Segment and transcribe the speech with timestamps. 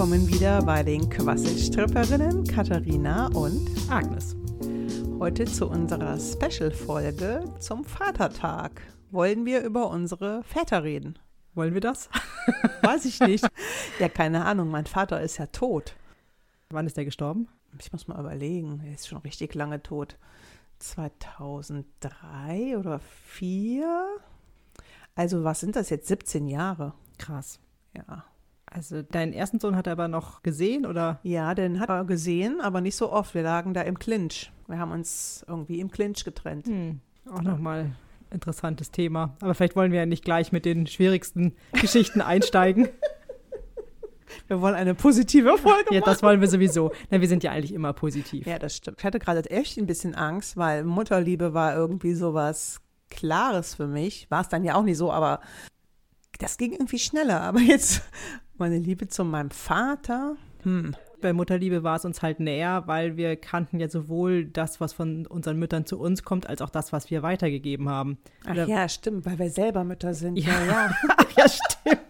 [0.00, 4.34] willkommen wieder bei den Quasselstripperinnen Katharina und Agnes.
[5.18, 8.80] Heute zu unserer Special-Folge zum Vatertag.
[9.10, 11.18] Wollen wir über unsere Väter reden?
[11.52, 12.08] Wollen wir das?
[12.82, 13.46] Weiß ich nicht.
[13.98, 14.70] ja, keine Ahnung.
[14.70, 15.94] Mein Vater ist ja tot.
[16.70, 17.48] Wann ist er gestorben?
[17.78, 18.80] Ich muss mal überlegen.
[18.82, 20.16] Er ist schon richtig lange tot.
[20.78, 23.02] 2003 oder
[23.36, 24.06] 2004?
[25.14, 26.08] Also, was sind das jetzt?
[26.08, 26.94] 17 Jahre.
[27.18, 27.60] Krass.
[27.94, 28.24] Ja.
[28.70, 31.18] Also deinen ersten Sohn hat er aber noch gesehen oder?
[31.24, 33.34] Ja, den hat er gesehen, aber nicht so oft.
[33.34, 34.52] Wir lagen da im Clinch.
[34.68, 36.66] Wir haben uns irgendwie im Clinch getrennt.
[36.66, 37.00] Hm.
[37.32, 37.90] Auch nochmal
[38.30, 39.36] interessantes Thema.
[39.40, 42.88] Aber vielleicht wollen wir ja nicht gleich mit den schwierigsten Geschichten einsteigen.
[44.46, 46.10] Wir wollen eine positive Folge Ja, machen.
[46.12, 46.92] das wollen wir sowieso.
[47.10, 48.46] Na, wir sind ja eigentlich immer positiv.
[48.46, 48.98] Ja, das stimmt.
[49.00, 52.80] Ich hatte gerade echt ein bisschen Angst, weil Mutterliebe war irgendwie sowas
[53.10, 54.30] Klares für mich.
[54.30, 55.40] War es dann ja auch nicht so, aber
[56.38, 57.40] das ging irgendwie schneller.
[57.40, 58.02] Aber jetzt
[58.60, 60.36] meine Liebe zu meinem Vater.
[60.62, 60.94] Hm.
[61.20, 65.26] Bei Mutterliebe war es uns halt näher, weil wir kannten ja sowohl das, was von
[65.26, 68.18] unseren Müttern zu uns kommt, als auch das, was wir weitergegeben haben.
[68.44, 70.36] Ach Oder- ja, stimmt, weil wir selber Mütter sind.
[70.36, 70.52] Ja.
[70.52, 70.94] Ja, ja.
[71.16, 72.00] Ach ja, stimmt.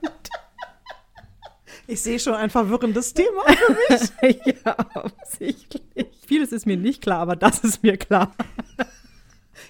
[1.87, 3.43] Ich sehe schon ein verwirrendes Thema.
[4.45, 6.07] ja, offensichtlich.
[6.25, 8.33] Vieles ist mir nicht klar, aber das ist mir klar.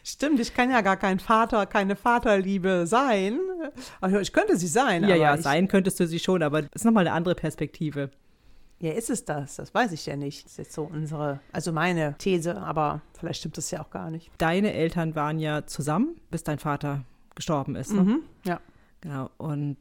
[0.05, 3.39] Stimmt, ich kann ja gar kein Vater, keine Vaterliebe sein.
[4.01, 5.03] Also ich könnte sie sein.
[5.03, 8.11] Ja, aber ja, sein könntest du sie schon, aber das ist nochmal eine andere Perspektive.
[8.81, 9.57] Ja, ist es das?
[9.57, 10.45] Das weiß ich ja nicht.
[10.45, 14.11] Das ist jetzt so unsere, also meine These, aber vielleicht stimmt das ja auch gar
[14.11, 14.31] nicht.
[14.39, 17.05] Deine Eltern waren ja zusammen, bis dein Vater
[17.35, 17.93] gestorben ist.
[17.93, 18.03] Ne?
[18.03, 18.59] Mhm, ja.
[19.03, 19.31] Genau.
[19.37, 19.77] Und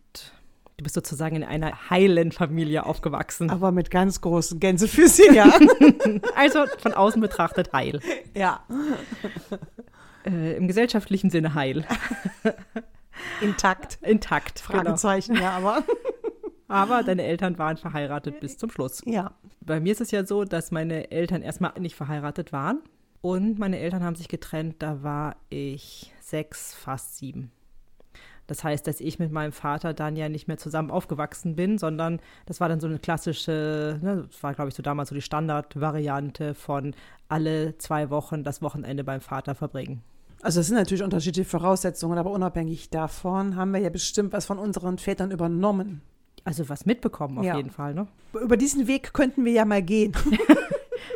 [0.76, 3.50] du bist sozusagen in einer heilen Familie aufgewachsen.
[3.50, 5.50] Aber mit ganz großen Gänsefüßchen, ja.
[6.36, 8.02] Also von außen betrachtet heil.
[8.36, 8.64] ja.
[10.30, 11.86] Äh, Im gesellschaftlichen Sinne heil.
[13.42, 14.00] Intakt.
[14.02, 14.64] Intakt.
[14.68, 14.84] Genau.
[14.84, 15.84] Fragezeichen, ja, aber.
[16.72, 19.02] Aber deine Eltern waren verheiratet bis zum Schluss.
[19.04, 19.32] Ja.
[19.60, 22.84] Bei mir ist es ja so, dass meine Eltern erstmal nicht verheiratet waren.
[23.22, 27.52] Und meine Eltern haben sich getrennt, da war ich sechs, fast sieben.
[28.46, 32.20] Das heißt, dass ich mit meinem Vater dann ja nicht mehr zusammen aufgewachsen bin, sondern
[32.46, 35.22] das war dann so eine klassische, ne, das war, glaube ich, so damals so die
[35.22, 36.96] Standardvariante von
[37.28, 40.02] alle zwei Wochen das Wochenende beim Vater verbringen.
[40.42, 44.58] Also, das sind natürlich unterschiedliche Voraussetzungen, aber unabhängig davon haben wir ja bestimmt was von
[44.60, 46.02] unseren Vätern übernommen.
[46.46, 47.58] Also was mitbekommen auf Ja.
[47.58, 48.08] jeden Fall, ne?
[48.34, 50.14] Über diesen Weg könnten wir ja mal gehen.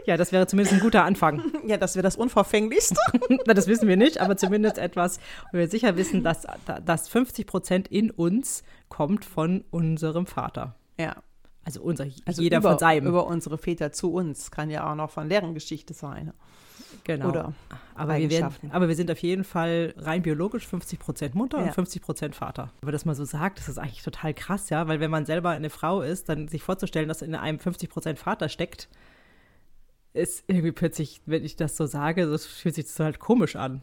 [0.05, 1.41] Ja, das wäre zumindest ein guter Anfang.
[1.67, 2.95] ja, das wäre das Unverfänglichste.
[3.45, 5.19] Na, das wissen wir nicht, aber zumindest etwas,
[5.51, 6.45] wo wir sicher wissen, dass,
[6.85, 10.75] dass 50 Prozent in uns kommt von unserem Vater.
[10.97, 11.15] ja.
[11.65, 13.07] Also unser, Also jeder über, von seinem.
[13.07, 14.51] Über unsere Väter zu uns.
[14.51, 16.33] Kann ja auch noch von deren Geschichte sein.
[17.03, 17.29] Genau.
[17.29, 17.53] Oder
[17.95, 21.65] aber, wir werden, aber wir sind auf jeden Fall rein biologisch 50 Prozent Mutter Ja.
[21.65, 22.71] und 50 Prozent Vater.
[22.81, 25.51] Aber das man so sagt, das ist eigentlich total krass, ja, weil wenn man selber
[25.51, 28.89] eine Frau ist, dann sich vorzustellen, dass in einem 50 Prozent Vater steckt,
[30.13, 33.81] ist irgendwie plötzlich, wenn ich das so sage, das fühlt sich das halt komisch an.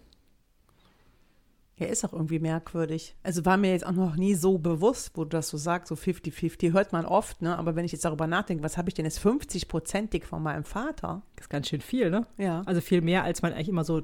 [1.80, 3.16] Ja, ist auch irgendwie merkwürdig.
[3.22, 5.94] Also war mir jetzt auch noch nie so bewusst, wo du das so sagst, so
[5.94, 7.56] 50-50, hört man oft, ne?
[7.58, 11.22] Aber wenn ich jetzt darüber nachdenke, was habe ich denn jetzt 50-prozentig von meinem Vater?
[11.36, 12.26] Das ist ganz schön viel, ne?
[12.36, 12.62] Ja.
[12.66, 14.02] Also viel mehr, als man eigentlich immer so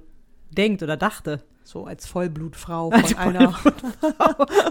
[0.51, 1.41] denkt oder dachte.
[1.65, 3.73] So als Vollblutfrau von, Als einer, von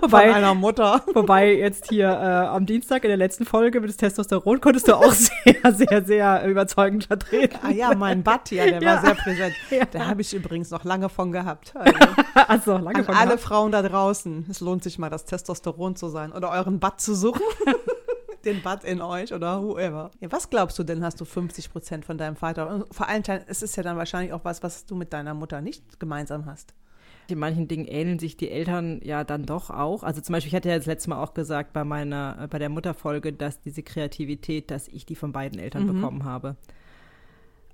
[0.02, 1.04] Wobei, einer Mutter.
[1.14, 4.94] wobei jetzt hier äh, am Dienstag in der letzten Folge mit des Testosteron konntest du
[4.96, 5.12] auch
[5.44, 7.60] sehr, sehr, sehr überzeugend vertreten.
[7.64, 8.94] Ah ja, mein Butt, ja, der Ja.
[8.96, 9.56] war sehr präsent.
[9.72, 9.84] Ja.
[9.92, 11.74] Da habe ich übrigens noch lange von gehabt.
[12.48, 13.42] Also, Also lange an von alle gehabt.
[13.44, 17.14] Frauen da draußen, es lohnt sich mal, das Testosteron zu sein oder euren Butt zu
[17.14, 17.42] suchen.
[18.46, 20.12] Den Butt in euch oder whoever.
[20.20, 22.70] Ja, was glaubst du denn, hast du 50 Prozent von deinem Vater?
[22.70, 25.62] Und vor allem, es ist ja dann wahrscheinlich auch was, was du mit deiner Mutter
[25.62, 26.74] nicht gemeinsam hast.
[27.28, 30.04] In manchen Dingen ähneln sich die Eltern ja dann doch auch.
[30.04, 32.60] Also zum Beispiel, ich hatte ja das letzte Mal auch gesagt bei meiner, äh, bei
[32.60, 36.56] der Mutterfolge, dass diese Kreativität, dass ich die von beiden Eltern bekommen habe.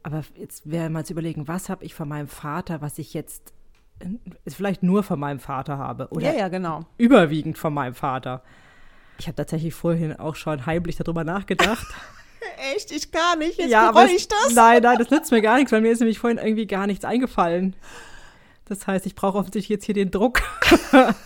[0.04, 3.54] Aber jetzt wäre mal zu überlegen, was habe ich von meinem Vater, was ich jetzt
[4.00, 4.08] äh,
[4.48, 6.86] vielleicht nur von meinem Vater habe oder ja, ja, genau.
[6.98, 8.44] überwiegend von meinem Vater.
[9.22, 11.86] Ich habe tatsächlich vorhin auch schon heimlich darüber nachgedacht.
[12.76, 12.92] Echt?
[12.92, 13.60] Ich gar nicht.
[13.60, 14.56] Jetzt ja, bereue ich das.
[14.56, 17.06] Nein, nein, das nützt mir gar nichts, weil mir ist nämlich vorhin irgendwie gar nichts
[17.06, 17.76] eingefallen.
[18.66, 20.42] Das heißt, ich brauche offensichtlich jetzt hier den Druck.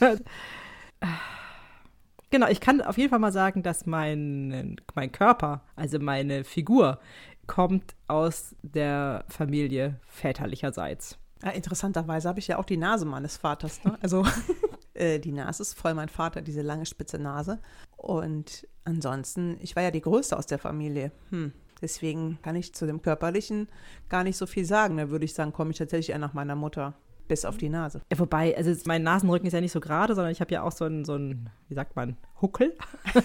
[2.31, 7.00] genau, ich kann auf jeden Fall mal sagen, dass mein, mein Körper, also meine Figur,
[7.48, 11.18] kommt aus der Familie väterlicherseits.
[11.44, 13.83] Ja, interessanterweise habe ich ja auch die Nase meines Vaters.
[13.86, 13.98] Ne?
[14.01, 14.25] Also
[14.95, 17.59] äh, die Nase ist voll mein Vater, diese lange spitze Nase.
[18.06, 21.12] Und ansonsten, ich war ja die Größte aus der Familie.
[21.31, 21.54] Hm.
[21.81, 23.68] Deswegen kann ich zu dem Körperlichen
[24.10, 24.98] gar nicht so viel sagen.
[24.98, 26.94] Da würde ich sagen, komme ich tatsächlich eher nach meiner Mutter.
[27.28, 28.02] Bis auf die Nase.
[28.12, 30.72] Ja, wobei, also mein Nasenrücken ist ja nicht so gerade, sondern ich habe ja auch
[30.72, 32.78] so einen, so einen, wie sagt man, Huckel.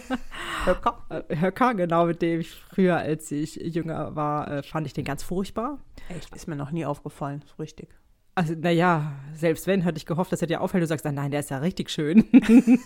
[0.65, 1.05] Höcker.
[1.11, 5.05] Äh, Höcker, genau, mit dem ich früher, als ich jünger war, äh, fand ich den
[5.05, 5.79] ganz furchtbar.
[6.09, 6.35] Echt?
[6.35, 7.91] Ist mir noch nie aufgefallen, so richtig.
[8.41, 10.83] Also, naja, selbst wenn, hatte ich gehofft, dass er dir auffällt.
[10.83, 12.25] Du sagst, nein, der ist ja richtig schön.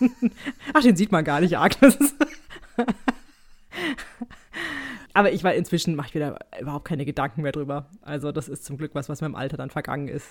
[0.74, 1.96] Ach, den sieht man gar nicht, Agnes.
[5.16, 7.86] Aber ich war inzwischen, mache ich wieder überhaupt keine Gedanken mehr drüber.
[8.02, 10.26] Also das ist zum Glück was, was mir im Alter dann vergangen ist.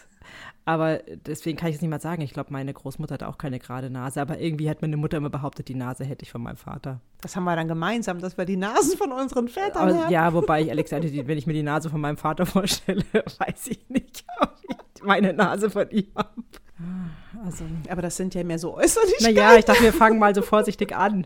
[0.66, 2.22] Aber deswegen kann ich es nicht mal sagen.
[2.22, 4.22] Ich glaube, meine Großmutter hatte auch keine gerade Nase.
[4.22, 7.00] Aber irgendwie hat meine Mutter immer behauptet, die Nase hätte ich von meinem Vater.
[7.22, 10.12] Das haben wir dann gemeinsam, dass wir die Nasen von unseren Vätern aber, haben.
[10.12, 13.88] Ja, wobei ich gesagt, wenn ich mir die Nase von meinem Vater vorstelle, weiß ich
[13.88, 16.44] nicht, ob ich meine Nase von ihm habe.
[17.46, 19.36] Also, aber das sind ja mehr so Äußerlichkeiten.
[19.36, 21.26] Naja, ich dachte, wir fangen mal so vorsichtig an.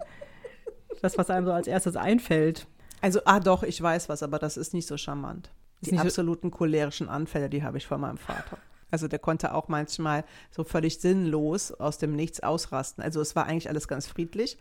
[1.01, 2.67] Das, was einem so als erstes einfällt.
[3.01, 5.51] Also, ah doch, ich weiß was, aber das ist nicht so charmant.
[5.81, 8.57] Die absoluten cholerischen Anfälle, die habe ich von meinem Vater.
[8.89, 13.03] Also der konnte auch manchmal so völlig sinnlos aus dem Nichts ausrasten.
[13.03, 14.57] Also es war eigentlich alles ganz friedlich.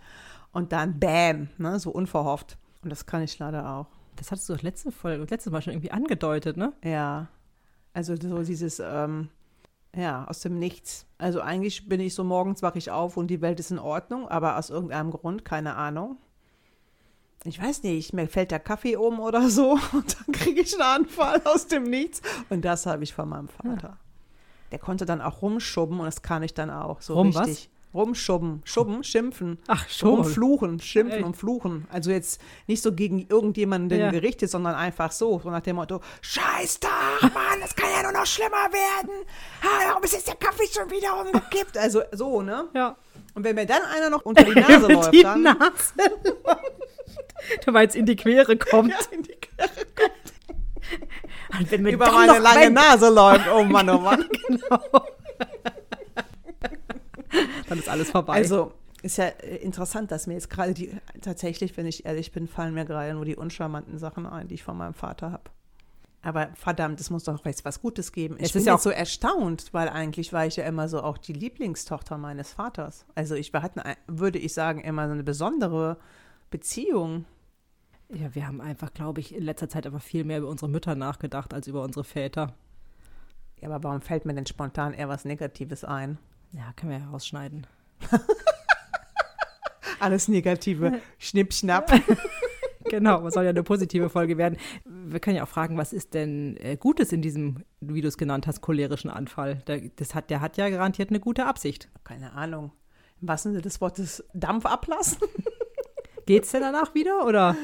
[0.52, 2.58] Und dann Bäm, ne, so unverhofft.
[2.82, 3.86] Und das kann ich leider auch.
[4.16, 6.72] Das hattest du doch letzte Folge, letztes Mal schon irgendwie angedeutet, ne?
[6.82, 7.28] Ja.
[7.96, 9.30] Also so dieses, ähm,
[9.96, 11.06] ja, aus dem Nichts.
[11.16, 14.28] Also eigentlich bin ich so morgens wache ich auf und die Welt ist in Ordnung,
[14.28, 16.18] aber aus irgendeinem Grund, keine Ahnung,
[17.44, 21.06] ich weiß nicht, mir fällt der Kaffee um oder so und dann kriege ich einen
[21.06, 22.20] Anfall aus dem Nichts.
[22.50, 23.88] Und das habe ich von meinem Vater.
[23.88, 23.98] Ja.
[24.72, 27.70] Der konnte dann auch rumschubben und das kann ich dann auch so Rum, richtig.
[27.72, 27.75] Was?
[27.96, 30.20] Rumschubben, schubben, schimpfen, Ach, schon.
[30.20, 31.24] Rumfluchen, schimpfen Ey.
[31.24, 31.88] und fluchen.
[31.90, 34.10] Also jetzt nicht so gegen irgendjemanden ja.
[34.10, 38.12] gerichtet, sondern einfach so, so nach dem Motto, Scheiß doch, Mann, das kann ja nur
[38.12, 39.24] noch schlimmer werden.
[39.62, 41.78] Ha, warum ist jetzt der Kaffee schon wieder umgekippt?
[41.78, 42.68] Also so, ne?
[42.74, 42.96] Ja.
[43.34, 45.42] Und wenn mir dann einer noch unter die Nase läuft, die dann...
[45.42, 45.94] Nase
[47.64, 48.90] der mal jetzt in die Quere kommt.
[48.90, 51.70] Ja, in die Quere kommt.
[51.70, 52.70] wenn Über meine lange.
[52.70, 53.46] Nase läuft.
[53.48, 54.28] Oh Mann, oh Mann.
[54.48, 55.06] genau.
[57.68, 58.34] Dann ist alles vorbei.
[58.34, 58.72] Also,
[59.02, 60.90] ist ja äh, interessant, dass mir jetzt gerade die,
[61.20, 64.62] tatsächlich, wenn ich ehrlich bin, fallen mir gerade nur die uncharmanten Sachen ein, die ich
[64.62, 65.50] von meinem Vater habe.
[66.22, 68.34] Aber verdammt, es muss doch jetzt was Gutes geben.
[68.38, 71.18] Ich es bin ja auch so erstaunt, weil eigentlich war ich ja immer so auch
[71.18, 73.06] die Lieblingstochter meines Vaters.
[73.14, 75.98] Also ich, wir hatten, würde ich sagen, immer so eine besondere
[76.50, 77.26] Beziehung.
[78.12, 80.96] Ja, wir haben einfach, glaube ich, in letzter Zeit einfach viel mehr über unsere Mütter
[80.96, 82.54] nachgedacht als über unsere Väter.
[83.60, 86.18] Ja, aber warum fällt mir denn spontan eher was Negatives ein?
[86.56, 87.66] Ja, können wir ja rausschneiden.
[90.00, 91.00] Alles Negative.
[91.18, 91.92] Schnipp, schnapp.
[92.84, 94.56] genau, was soll ja eine positive Folge werden.
[94.84, 98.16] Wir können ja auch fragen, was ist denn äh, Gutes in diesem, wie du es
[98.16, 99.56] genannt hast, cholerischen Anfall?
[99.66, 101.90] Der, das hat, der hat ja garantiert eine gute Absicht.
[102.04, 102.72] Keine Ahnung.
[103.20, 105.18] Im wahrsten Sinne des Wortes Dampf ablassen.
[106.26, 107.54] Geht's denn danach wieder oder?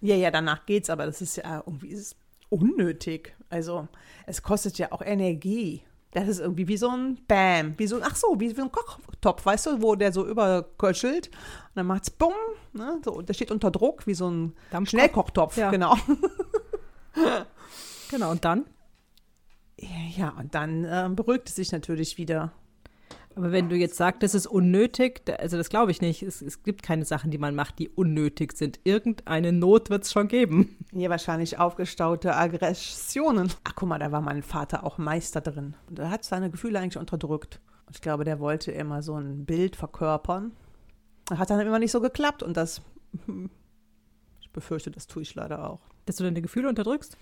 [0.00, 2.14] Ja, ja, danach geht's, aber das ist ja irgendwie ist
[2.48, 3.34] unnötig.
[3.50, 3.88] Also,
[4.26, 5.82] es kostet ja auch Energie.
[6.18, 9.46] Das ist irgendwie wie so ein Bam, wie so, ach so, wie, wie ein Kochtopf,
[9.46, 12.32] weißt du, wo der so überköchelt und dann macht's bumm,
[12.72, 14.52] ne, so, der steht unter Druck, wie so ein
[14.84, 15.70] Schnellkochtopf, ja.
[15.70, 15.96] genau.
[18.10, 18.64] genau, und dann?
[20.16, 22.52] Ja, und dann äh, beruhigt es sich natürlich wieder.
[23.38, 26.24] Aber wenn du jetzt sagst, das ist unnötig, also das glaube ich nicht.
[26.24, 28.80] Es, es, gibt keine Sachen, die man macht, die unnötig sind.
[28.82, 30.76] Irgendeine Not wird es schon geben.
[30.90, 33.52] Ja, wahrscheinlich aufgestaute Aggressionen.
[33.62, 35.76] Ach, guck mal, da war mein Vater auch Meister drin.
[35.88, 37.60] Und er hat seine Gefühle eigentlich unterdrückt.
[37.86, 40.50] Und ich glaube, der wollte immer so ein Bild verkörpern.
[41.26, 42.82] Das hat dann immer nicht so geklappt und das,
[44.40, 45.80] ich befürchte, das tue ich leider auch.
[46.06, 47.16] Dass du deine Gefühle unterdrückst?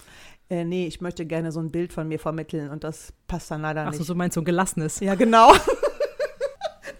[0.49, 3.61] Äh, nee, ich möchte gerne so ein Bild von mir vermitteln und das passt dann
[3.61, 4.01] leider Ach nicht.
[4.01, 5.01] Achso, so meinst du ein gelassenes?
[5.01, 5.53] Ja, genau.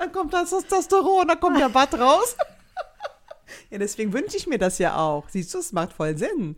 [0.07, 2.37] dann kommt das Testosteron, dann kommt der Bad raus.
[3.71, 5.29] ja, deswegen wünsche ich mir das ja auch.
[5.29, 6.57] Siehst du, es macht voll Sinn.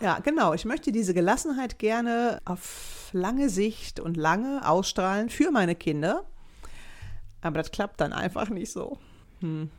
[0.00, 0.54] Ja, genau.
[0.54, 6.24] Ich möchte diese Gelassenheit gerne auf lange Sicht und lange ausstrahlen für meine Kinder.
[7.42, 8.98] Aber das klappt dann einfach nicht so.
[9.40, 9.70] Hm.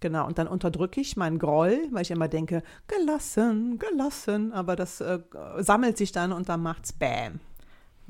[0.00, 5.00] Genau, und dann unterdrücke ich meinen Groll, weil ich immer denke, gelassen, gelassen, aber das
[5.00, 5.20] äh,
[5.58, 7.38] sammelt sich dann und dann macht's Bäm.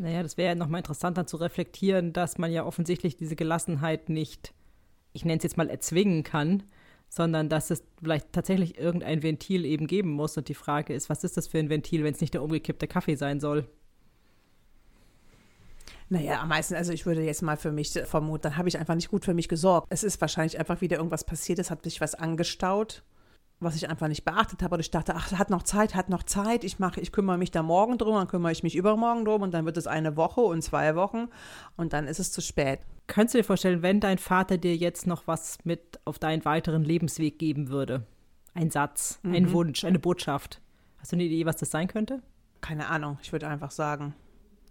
[0.02, 4.08] Naja, das wäre ja nochmal interessant dann zu reflektieren, dass man ja offensichtlich diese Gelassenheit
[4.08, 4.52] nicht,
[5.12, 6.64] ich nenne es jetzt mal, erzwingen kann,
[7.08, 10.36] sondern dass es vielleicht tatsächlich irgendein Ventil eben geben muss.
[10.36, 12.88] Und die Frage ist, was ist das für ein Ventil, wenn es nicht der umgekippte
[12.88, 13.68] Kaffee sein soll?
[16.08, 18.96] Naja, am meisten, also ich würde jetzt mal für mich vermuten, dann habe ich einfach
[18.96, 19.86] nicht gut für mich gesorgt.
[19.88, 23.04] Es ist wahrscheinlich einfach wieder irgendwas passiert, es hat sich was angestaut
[23.62, 24.74] was ich einfach nicht beachtet habe.
[24.74, 26.64] Und ich dachte, ach, hat noch Zeit, hat noch Zeit.
[26.64, 29.52] Ich mache, ich kümmere mich da morgen drum, dann kümmere ich mich übermorgen drum und
[29.52, 31.28] dann wird es eine Woche und zwei Wochen
[31.76, 32.80] und dann ist es zu spät.
[33.06, 36.84] Könntest du dir vorstellen, wenn dein Vater dir jetzt noch was mit auf deinen weiteren
[36.84, 38.06] Lebensweg geben würde?
[38.54, 39.34] Ein Satz, mhm.
[39.34, 40.60] ein Wunsch, eine Botschaft.
[40.98, 42.22] Hast du eine Idee, was das sein könnte?
[42.60, 44.14] Keine Ahnung, ich würde einfach sagen,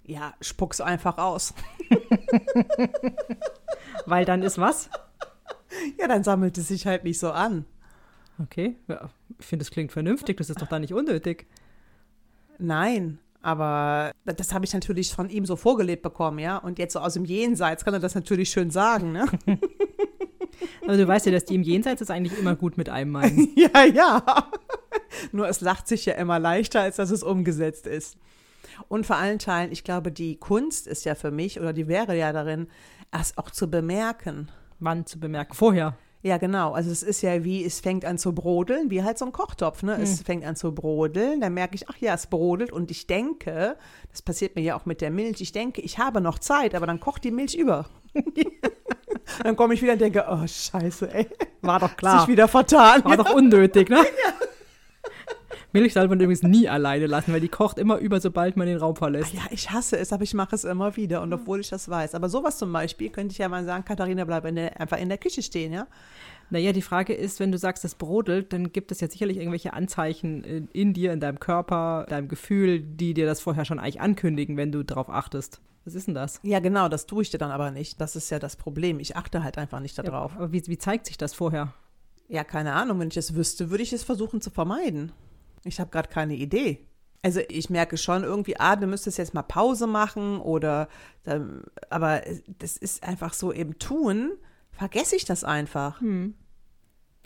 [0.05, 1.53] Ja, spuck's einfach aus.
[4.05, 4.89] Weil dann ist was?
[5.99, 7.65] Ja, dann sammelt es sich halt nicht so an.
[8.39, 9.09] Okay, ja,
[9.39, 11.47] ich finde, das klingt vernünftig, das ist doch da nicht unnötig.
[12.57, 16.57] Nein, aber das habe ich natürlich von ihm so vorgelebt bekommen, ja.
[16.57, 19.25] Und jetzt so aus dem Jenseits kann er das natürlich schön sagen, ne?
[20.83, 23.49] Aber du weißt ja, dass die im Jenseits es eigentlich immer gut mit einem meinen.
[23.55, 24.23] ja, ja.
[25.31, 28.17] Nur es lacht sich ja immer leichter, als dass es umgesetzt ist.
[28.87, 32.17] Und vor allen Teilen, ich glaube, die Kunst ist ja für mich, oder die wäre
[32.17, 32.67] ja darin,
[33.11, 34.49] es auch zu bemerken.
[34.79, 35.53] Wann zu bemerken?
[35.53, 35.97] Vorher.
[36.23, 36.73] Ja, genau.
[36.73, 39.81] Also es ist ja wie, es fängt an zu brodeln, wie halt so ein Kochtopf.
[39.81, 39.97] Ne?
[40.01, 43.75] Es fängt an zu brodeln, dann merke ich, ach ja, es brodelt und ich denke,
[44.11, 46.85] das passiert mir ja auch mit der Milch, ich denke, ich habe noch Zeit, aber
[46.85, 47.87] dann kocht die Milch über.
[49.43, 51.27] dann komme ich wieder und denke, oh scheiße, ey.
[51.61, 52.27] War doch Sich klar.
[52.27, 53.03] wieder vertan.
[53.03, 53.99] War doch unnötig, ne?
[55.73, 58.77] Milch soll man übrigens nie alleine lassen, weil die kocht immer über, sobald man den
[58.77, 59.33] Raum verlässt.
[59.33, 62.15] Ja, ich hasse es, aber ich mache es immer wieder und obwohl ich das weiß.
[62.15, 65.09] Aber sowas zum Beispiel könnte ich ja mal sagen, Katharina, bleib in der, einfach in
[65.09, 65.87] der Küche stehen, ja?
[66.49, 69.71] Naja, die Frage ist, wenn du sagst, es brodelt, dann gibt es ja sicherlich irgendwelche
[69.71, 74.01] Anzeichen in, in dir, in deinem Körper, deinem Gefühl, die dir das vorher schon eigentlich
[74.01, 75.61] ankündigen, wenn du darauf achtest.
[75.85, 76.41] Was ist denn das?
[76.43, 78.01] Ja, genau, das tue ich dir dann aber nicht.
[78.01, 78.99] Das ist ja das Problem.
[78.99, 80.33] Ich achte halt einfach nicht darauf.
[80.33, 81.73] Ja, aber wie, wie zeigt sich das vorher?
[82.27, 82.99] Ja, keine Ahnung.
[82.99, 85.11] Wenn ich es wüsste, würde ich es versuchen zu vermeiden.
[85.63, 86.87] Ich habe gerade keine Idee.
[87.23, 90.87] Also ich merke schon irgendwie, ah, du müsstest jetzt mal Pause machen oder,
[91.25, 92.21] ähm, aber
[92.57, 94.31] das ist einfach so im Tun,
[94.71, 96.01] vergesse ich das einfach.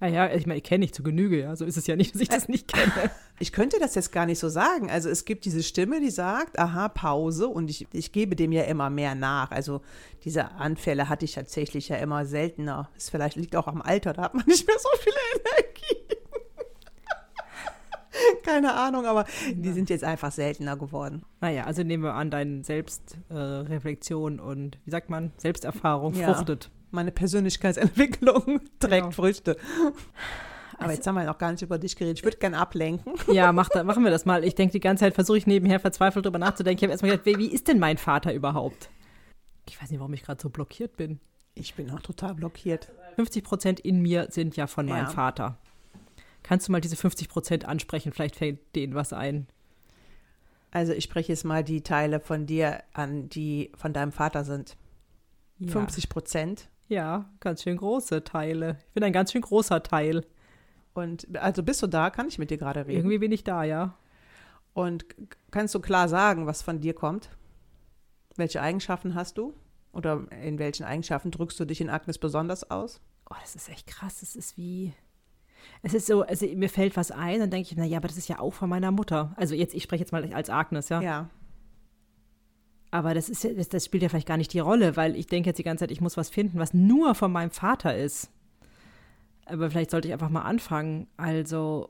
[0.01, 1.55] Naja, ich meine, ich kenne dich zu Genüge, ja.
[1.55, 2.91] So ist es ja nicht, dass ich das nicht kenne.
[3.37, 4.89] Ich könnte das jetzt gar nicht so sagen.
[4.89, 8.63] Also es gibt diese Stimme, die sagt, aha, Pause und ich, ich gebe dem ja
[8.63, 9.51] immer mehr nach.
[9.51, 9.81] Also
[10.23, 12.89] diese Anfälle hatte ich tatsächlich ja immer seltener.
[12.95, 16.24] Es vielleicht liegt auch am Alter, da hat man nicht mehr so viel Energie.
[18.45, 21.23] Keine Ahnung, aber die sind jetzt einfach seltener geworden.
[21.41, 26.33] Naja, also nehmen wir an, deine Selbstreflexion äh, und, wie sagt man, Selbsterfahrung Ja.
[26.33, 26.69] fruchtet.
[26.91, 29.11] Meine Persönlichkeitsentwicklung trägt Genau.
[29.11, 29.57] Früchte.
[30.77, 32.19] Aber jetzt haben wir noch gar nicht über dich geredet.
[32.19, 33.13] Ich würde gerne ablenken.
[33.31, 34.43] Ja, mach da, machen wir das mal.
[34.43, 36.79] Ich denke, die ganze Zeit versuche ich nebenher verzweifelt drüber nachzudenken.
[36.79, 38.89] Ich habe erstmal gedacht, wie, wie ist denn mein Vater überhaupt?
[39.67, 41.19] Ich weiß nicht, warum ich gerade so blockiert bin.
[41.53, 42.91] Ich bin auch total blockiert.
[43.15, 45.09] 50 Prozent in mir sind ja von meinem Ja.
[45.11, 45.57] Vater.
[46.45, 48.11] Kannst du mal diese 50 Prozent ansprechen?
[48.11, 49.47] Vielleicht fällt denen was ein.
[50.69, 54.77] Also ich spreche jetzt mal die Teile von dir an, die von deinem Vater sind.
[55.57, 55.71] Ja.
[55.71, 56.69] 50 Prozent.
[56.87, 58.77] Ja, ganz schön große Teile.
[58.89, 60.23] Ich bin ein ganz schön großer Teil.
[60.93, 62.11] Und also bist du da?
[62.11, 62.99] Kann ich mit dir gerade reden?
[62.99, 63.97] Irgendwie bin ich da, ja.
[64.75, 65.07] Und
[65.49, 67.31] kannst du klar sagen, was von dir kommt?
[68.35, 69.55] Welche Eigenschaften hast du?
[69.93, 73.01] Oder in welchen Eigenschaften drückst du dich in Agnes besonders aus?
[73.31, 74.19] Oh, das ist echt krass.
[74.19, 74.93] Das ist wie.
[75.81, 78.27] Es ist so, also mir fällt was ein, dann denke ich, naja, aber das ist
[78.27, 79.33] ja auch von meiner Mutter.
[79.37, 81.01] Also jetzt, ich spreche jetzt mal als Agnes, ja.
[81.01, 81.29] Ja.
[82.91, 85.27] Aber das ist ja, das, das spielt ja vielleicht gar nicht die Rolle, weil ich
[85.27, 88.29] denke jetzt die ganze Zeit, ich muss was finden, was nur von meinem Vater ist.
[89.45, 91.07] Aber vielleicht sollte ich einfach mal anfangen.
[91.17, 91.89] Also,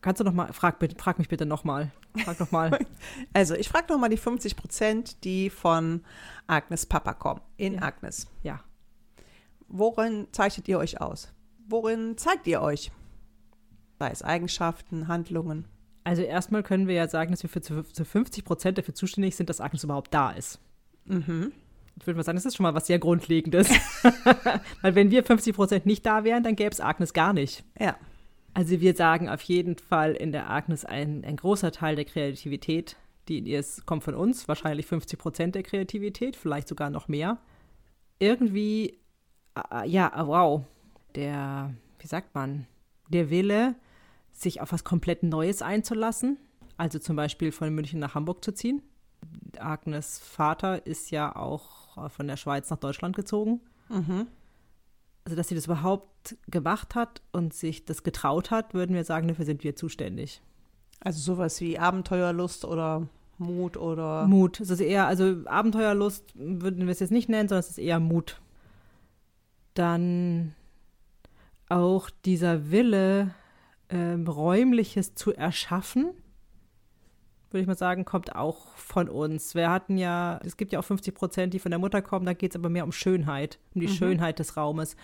[0.00, 1.90] kannst du noch mal, frag, frag mich bitte noch mal.
[2.16, 2.78] Frag noch mal.
[3.32, 6.04] Also ich frage nochmal die 50 Prozent, die von
[6.46, 7.40] Agnes Papa kommen.
[7.56, 7.82] In Ja.
[7.82, 8.28] Agnes.
[8.42, 8.60] ja.
[9.66, 11.32] Worin zeichnet ihr euch aus?
[11.66, 12.90] Worin zeigt ihr euch?
[13.98, 15.66] Sei es Eigenschaften, Handlungen.
[16.04, 19.36] Also erstmal können wir ja sagen, dass wir für zu, zu 50 Prozent dafür zuständig
[19.36, 20.60] sind, dass Agnes überhaupt da ist.
[21.06, 21.52] Mhm.
[21.98, 23.68] Ich würde mal sagen, das ist schon mal was sehr Grundlegendes.
[24.82, 27.64] Weil wenn wir 50 Prozent nicht da wären, dann gäbe es Agnes gar nicht.
[27.78, 27.96] Ja.
[28.52, 32.96] Also wir sagen auf jeden Fall in der Agnes ein, ein großer Teil der Kreativität,
[33.28, 37.08] die in ihr ist, kommt von uns, wahrscheinlich 50 Prozent der Kreativität, vielleicht sogar noch
[37.08, 37.38] mehr.
[38.18, 38.98] Irgendwie,
[39.72, 40.64] äh, ja, äh, wow,
[41.14, 42.66] der, wie sagt man,
[43.08, 43.74] der Wille,
[44.32, 46.38] sich auf was komplett Neues einzulassen,
[46.76, 48.82] also zum Beispiel von München nach Hamburg zu ziehen.
[49.58, 54.26] Agnes Vater ist ja auch äh, von der Schweiz nach Deutschland gezogen Mhm.
[55.24, 59.28] also dass sie das überhaupt gemacht hat und sich das getraut hat, würden wir sagen,
[59.28, 60.40] dafür sind wir zuständig.
[61.00, 64.26] Also sowas wie Abenteuerlust oder Mut oder.
[64.26, 64.58] Mut.
[64.60, 68.00] Es ist eher, also Abenteuerlust würden wir es jetzt nicht nennen, sondern es ist eher
[68.00, 68.40] Mut.
[69.74, 70.54] Dann
[71.74, 73.34] auch dieser Wille,
[73.88, 76.12] ähm, Räumliches zu erschaffen,
[77.50, 79.56] würde ich mal sagen, kommt auch von uns.
[79.56, 82.32] Wir hatten ja, es gibt ja auch 50 Prozent, die von der Mutter kommen, da
[82.32, 84.96] geht es aber mehr um Schönheit, um die Schönheit des Raumes.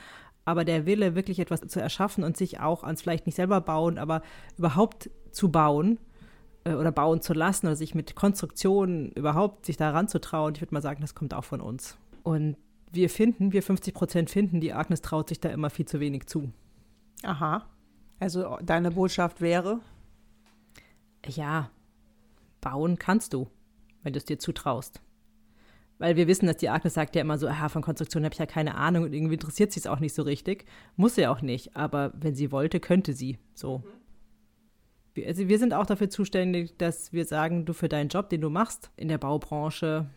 [0.44, 3.98] Aber der Wille, wirklich etwas zu erschaffen und sich auch ans vielleicht nicht selber bauen,
[3.98, 4.22] aber
[4.56, 5.98] überhaupt zu bauen
[6.64, 10.60] äh, oder bauen zu lassen oder sich mit Konstruktionen überhaupt sich daran zu trauen, ich
[10.60, 11.98] würde mal sagen, das kommt auch von uns.
[12.22, 12.56] Und
[12.92, 16.26] wir finden, wir 50 Prozent finden, die Agnes traut sich da immer viel zu wenig
[16.26, 16.52] zu.
[17.22, 17.66] Aha.
[18.18, 19.80] Also deine Botschaft wäre.
[21.26, 21.70] Ja,
[22.60, 23.48] bauen kannst du.
[24.02, 25.00] wenn du es dir zutraust.
[25.98, 28.38] Weil wir wissen, dass die Agnes sagt ja immer so, aha, von Konstruktion habe ich
[28.38, 30.64] ja keine Ahnung und irgendwie interessiert sie es auch nicht so richtig.
[30.96, 33.38] Muss sie auch nicht, aber wenn sie wollte, könnte sie.
[33.54, 33.82] So.
[35.12, 38.40] Wir, also wir sind auch dafür zuständig, dass wir sagen, du für deinen Job, den
[38.40, 40.08] du machst in der Baubranche,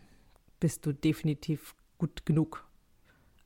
[0.58, 2.63] bist du definitiv gut genug.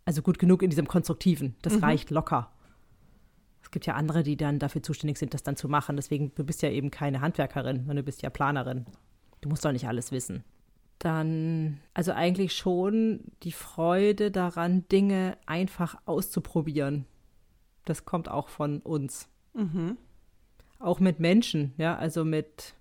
[0.08, 1.54] Also gut genug in diesem Konstruktiven.
[1.60, 1.84] Das Mhm.
[1.84, 2.50] reicht locker.
[3.62, 5.96] Es gibt ja andere, die dann dafür zuständig sind, das dann zu machen.
[5.96, 8.86] Deswegen, du bist ja eben keine Handwerkerin, sondern du bist ja Planerin.
[9.42, 10.44] Du musst doch nicht alles wissen.
[10.98, 17.04] Dann, also eigentlich schon die Freude daran, Dinge einfach auszuprobieren.
[17.84, 19.28] Das kommt auch von uns.
[19.52, 19.98] Mhm.
[20.78, 22.72] Auch mit Menschen, ja, also mit,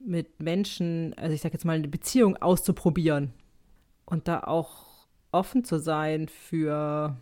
[0.00, 3.32] mit Menschen, also ich sag jetzt mal, eine Beziehung auszuprobieren.
[4.04, 4.92] Und da auch
[5.34, 7.16] offen zu sein für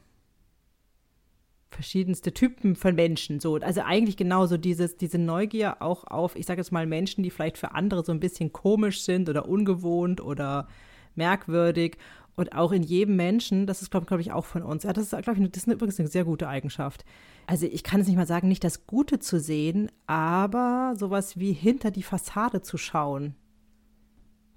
[1.71, 3.41] verschiedenste Typen von Menschen.
[3.41, 7.31] So, also eigentlich genauso dieses, diese Neugier auch auf, ich sage jetzt mal, Menschen, die
[7.31, 10.69] vielleicht für andere so ein bisschen komisch sind oder ungewohnt oder
[11.15, 11.97] merkwürdig.
[12.35, 14.85] Und auch in jedem Menschen, das ist, glaube glaub ich, auch von uns.
[14.85, 17.05] Ja, das ist, glaube ich, das ist übrigens eine sehr gute Eigenschaft.
[17.47, 21.53] Also ich kann es nicht mal sagen, nicht das Gute zu sehen, aber sowas wie
[21.53, 23.35] hinter die Fassade zu schauen.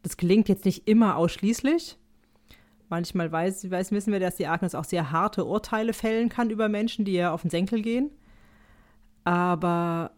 [0.03, 1.97] Das gelingt jetzt nicht immer ausschließlich.
[2.89, 6.69] Manchmal weiß, weiß, wissen wir, dass die Agnes auch sehr harte Urteile fällen kann über
[6.69, 8.11] Menschen, die ihr auf den Senkel gehen.
[9.23, 10.11] Aber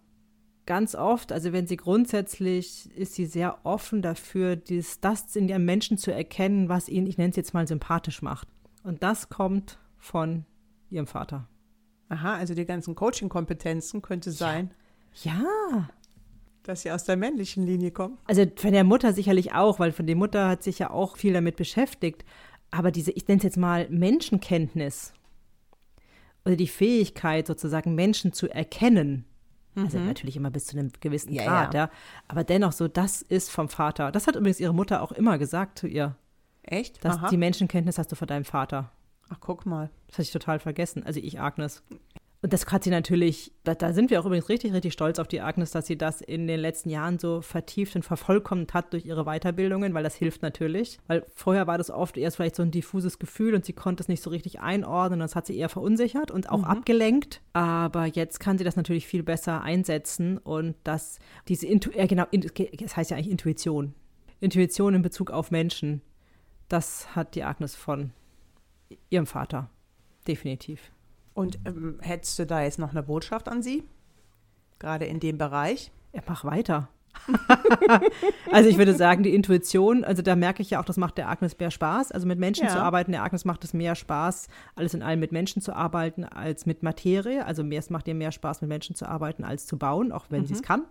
[0.65, 5.65] ganz oft, also wenn sie grundsätzlich, ist sie sehr offen dafür, dies, das in ihrem
[5.65, 8.47] Menschen zu erkennen, was ihn, ich nenne es jetzt mal, sympathisch macht.
[8.83, 10.45] Und das kommt von
[10.89, 11.47] ihrem Vater.
[12.09, 14.71] Aha, also die ganzen Coaching-Kompetenzen könnte sein,
[15.23, 15.89] Ja,
[16.63, 18.17] dass sie aus der männlichen Linie kommen.
[18.25, 21.33] Also von der Mutter sicherlich auch, weil von der Mutter hat sich ja auch viel
[21.33, 22.25] damit beschäftigt.
[22.71, 25.13] Aber diese, ich nenne es jetzt mal Menschenkenntnis
[26.45, 29.25] oder die Fähigkeit sozusagen Menschen zu erkennen.
[29.75, 31.79] Also natürlich immer bis zu einem gewissen Ja, Grad, ja.
[31.81, 31.91] ja.
[32.27, 34.11] Aber dennoch so, das ist vom Vater.
[34.11, 36.15] Das hat übrigens ihre Mutter auch immer gesagt zu ihr.
[36.63, 37.03] Echt?
[37.05, 37.29] Dass Aha.
[37.29, 38.91] die Menschenkenntnis hast du von deinem Vater.
[39.29, 39.89] Ach, guck mal.
[40.07, 41.03] Das hatte ich total vergessen.
[41.03, 41.83] Also ich, Agnes.
[42.43, 45.27] Und das hat sie natürlich, da, da sind wir auch übrigens richtig, richtig stolz auf
[45.27, 49.05] die Agnes, dass sie das in den letzten Jahren so vertieft und vervollkommnet hat durch
[49.05, 50.99] ihre Weiterbildungen, weil das hilft natürlich.
[51.07, 54.07] Weil vorher war das oft erst vielleicht so ein diffuses Gefühl und sie konnte es
[54.07, 55.19] nicht so richtig einordnen.
[55.19, 57.41] Das hat sie eher verunsichert und auch abgelenkt.
[57.53, 62.25] Aber jetzt kann sie das natürlich viel besser einsetzen und das, diese Intu ja, genau,
[62.29, 62.41] in,
[62.79, 63.95] das heißt ja eigentlich Intuition.
[64.39, 66.03] Intuition in Bezug auf Menschen,
[66.69, 68.11] das hat die Agnes von
[69.09, 69.71] ihrem Vater.
[70.27, 70.91] Definitiv.
[71.37, 73.83] Und ähm, hättest du da jetzt noch eine Botschaft an sie?
[74.79, 75.91] Gerade in dem Bereich?
[76.11, 76.89] Ja, mach weiter.
[78.51, 81.29] also ich würde sagen, die Intuition, also da merke ich ja auch, das macht der
[81.29, 82.11] Agnes mehr Spaß.
[82.11, 82.71] Also mit Menschen Ja.
[82.71, 86.23] zu arbeiten, der Agnes macht es mehr Spaß, alles in allem mit Menschen zu arbeiten,
[86.23, 87.45] als mit Materie.
[87.45, 90.25] Also mehr, es macht ihr mehr Spaß, mit Menschen zu arbeiten, als zu bauen, auch
[90.29, 90.85] wenn sie es kann.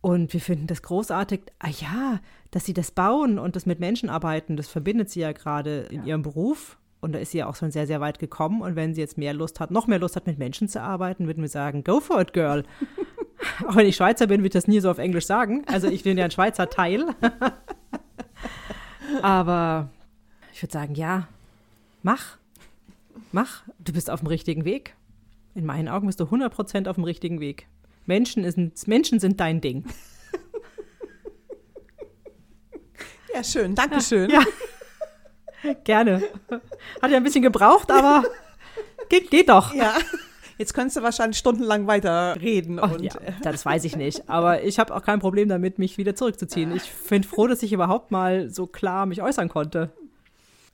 [0.00, 1.42] Und wir finden das großartig.
[1.58, 2.20] Ah ja,
[2.52, 6.06] dass sie das bauen und das mit Menschen arbeiten, das verbindet sie ja gerade in
[6.06, 6.78] ihrem Beruf.
[7.00, 8.60] Und da ist sie ja auch schon sehr, sehr weit gekommen.
[8.60, 11.26] Und wenn sie jetzt mehr Lust hat, noch mehr Lust hat, mit Menschen zu arbeiten,
[11.26, 12.64] würden wir sagen, go for it, girl.
[13.68, 15.64] auch wenn ich Schweizer bin, würde ich das nie so auf Englisch sagen.
[15.66, 17.14] Also ich bin ja ein Schweizer Teil.
[19.22, 19.90] Aber
[20.52, 21.28] ich würde sagen, ja,
[22.02, 22.38] mach.
[23.32, 23.62] Mach.
[23.78, 24.94] Du bist auf dem richtigen Weg.
[25.54, 27.66] In meinen Augen bist du 100% auf dem richtigen Weg.
[28.06, 29.84] Menschen, ist, Menschen sind dein Ding.
[33.38, 33.76] Ja, schön.
[33.76, 34.30] Dankeschön.
[34.30, 34.40] Ja.
[35.84, 36.22] Gerne.
[37.02, 38.24] Hat ja ein bisschen gebraucht, aber
[39.08, 39.74] geht, geht doch.
[39.74, 39.94] Ja.
[40.58, 42.80] Jetzt könntest du wahrscheinlich stundenlang weiter reden.
[42.82, 44.28] Ach, und, ja, äh, das weiß ich nicht.
[44.28, 46.74] Aber ich habe auch kein Problem damit, mich wieder zurückzuziehen.
[46.74, 49.90] Ich bin froh, dass ich überhaupt mal so klar mich äußern konnte.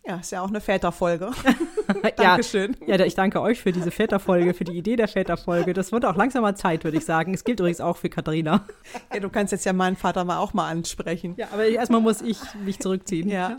[0.06, 1.30] ja, ist ja auch eine Väterfolge.
[2.02, 2.76] Ja, Dankeschön.
[2.86, 5.74] ja, ich danke euch für diese Väterfolge, für die Idee der Väterfolge.
[5.74, 7.34] Das wird auch langsam mal Zeit, würde ich sagen.
[7.34, 8.64] Es gilt übrigens auch für Katharina.
[9.12, 11.34] Ja, du kannst jetzt ja meinen Vater mal auch mal ansprechen.
[11.36, 13.28] Ja, aber erstmal muss ich mich zurückziehen.
[13.28, 13.58] Ja.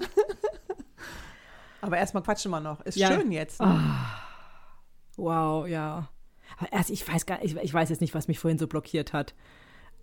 [1.86, 2.82] Aber erstmal quatschen wir noch.
[2.82, 3.12] Ist Ja.
[3.12, 3.62] schön jetzt.
[5.18, 6.10] Wow, ja.
[6.72, 9.36] Erst, ich weiß gar ich, ich weiß jetzt nicht, was mich vorhin so blockiert hat.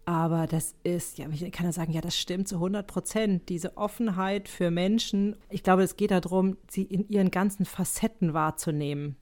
[0.04, 3.48] Aber das ist, ja, ich kann ja sagen, ja, das stimmt zu 100 Prozent.
[3.48, 5.36] Diese Offenheit für Menschen.
[5.48, 9.16] Ich glaube, es geht darum, sie in ihren ganzen Facetten wahrzunehmen.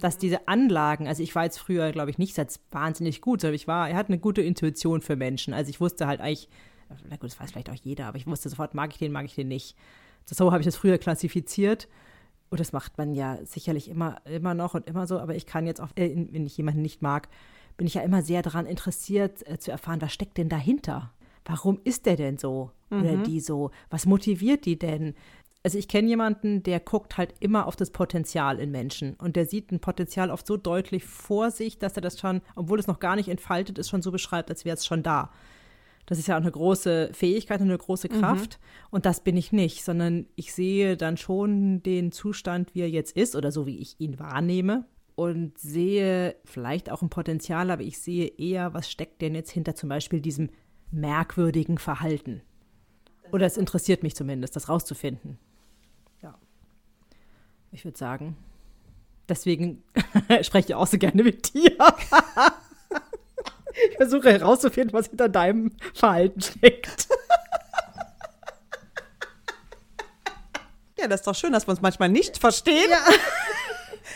[0.00, 3.54] Dass diese Anlagen, also ich war jetzt früher, glaube ich, nicht jetzt wahnsinnig gut, sondern
[3.54, 5.52] ich war, er hat eine gute Intuition für Menschen.
[5.52, 6.48] Also ich wusste halt eigentlich,
[7.08, 9.26] na gut, das weiß vielleicht auch jeder, aber ich wusste sofort, mag ich den, mag
[9.26, 9.76] ich den nicht.
[10.26, 11.88] So habe ich das früher klassifiziert.
[12.50, 15.66] Und das macht man ja sicherlich immer, immer noch und immer so, aber ich kann
[15.66, 17.28] jetzt auch, äh, wenn ich jemanden nicht mag,
[17.76, 21.12] bin ich ja immer sehr daran interessiert, äh, zu erfahren, was steckt denn dahinter?
[21.44, 23.70] Warum ist der denn so oder die so?
[23.90, 25.14] Was motiviert die denn?
[25.64, 29.46] Also ich kenne jemanden, der guckt halt immer auf das Potenzial in Menschen und der
[29.46, 33.00] sieht ein Potenzial oft so deutlich vor sich, dass er das schon, obwohl es noch
[33.00, 35.30] gar nicht entfaltet ist, schon so beschreibt, als wäre es schon da.
[36.06, 38.58] Das ist ja auch eine große Fähigkeit und eine große Kraft.
[38.60, 38.88] Mhm.
[38.90, 43.16] Und das bin ich nicht, sondern ich sehe dann schon den Zustand, wie er jetzt
[43.16, 44.86] ist oder so, wie ich ihn wahrnehme.
[45.16, 49.76] Und sehe vielleicht auch ein Potenzial, aber ich sehe eher, was steckt denn jetzt hinter
[49.76, 50.50] zum Beispiel diesem
[50.90, 52.42] merkwürdigen Verhalten.
[53.32, 55.38] Oder es interessiert mich zumindest, das rauszufinden.
[56.20, 56.36] Ja.
[57.70, 58.36] Ich würde sagen,
[59.28, 59.82] deswegen
[60.42, 61.76] spreche ich auch so gerne mit dir.
[63.94, 67.06] Ich versuche herauszufinden, was hinter deinem Verhalten steckt.
[70.98, 72.90] Ja, das ist doch schön, dass wir uns manchmal nicht verstehen.
[72.90, 72.98] Ja.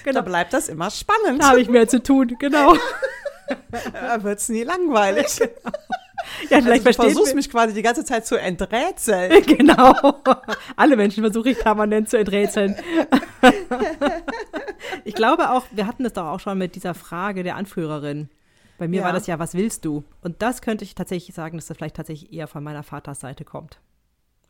[0.05, 0.21] Genau.
[0.21, 1.43] Da bleibt das immer spannend.
[1.43, 2.77] Da habe ich mehr zu tun, genau.
[3.93, 5.27] Da wird es nie langweilig.
[6.49, 6.51] Genau.
[6.51, 9.43] Ja, vielleicht also du versuchst mich quasi die ganze Zeit zu enträtseln.
[9.47, 9.95] Genau.
[10.77, 12.77] Alle Menschen versuche ich permanent zu enträtseln.
[15.05, 18.29] Ich glaube auch, wir hatten das doch auch schon mit dieser Frage der Anführerin.
[18.79, 19.05] Bei mir ja.
[19.05, 20.05] war das ja, was willst du?
[20.23, 23.81] Und das könnte ich tatsächlich sagen, dass das vielleicht tatsächlich eher von meiner Vaterseite kommt.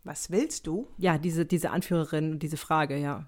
[0.04, 0.86] Was willst du?
[0.98, 3.26] Ja, diese, diese Anführerin diese Frage, ja.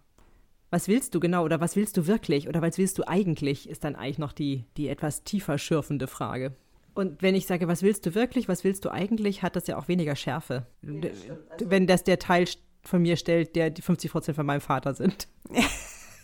[0.71, 3.83] Was willst du genau oder was willst du wirklich oder was willst du eigentlich, ist
[3.83, 6.55] dann eigentlich noch die, die etwas tiefer schürfende Frage.
[6.95, 9.79] Und wenn ich sage, was willst du wirklich, was willst du eigentlich, hat das ja
[9.79, 10.67] auch weniger Schärfe.
[10.83, 11.11] Ja,
[11.49, 12.47] also wenn das der Teil
[12.83, 15.29] von mir stellt, der die 50 Prozent von meinem Vater sind.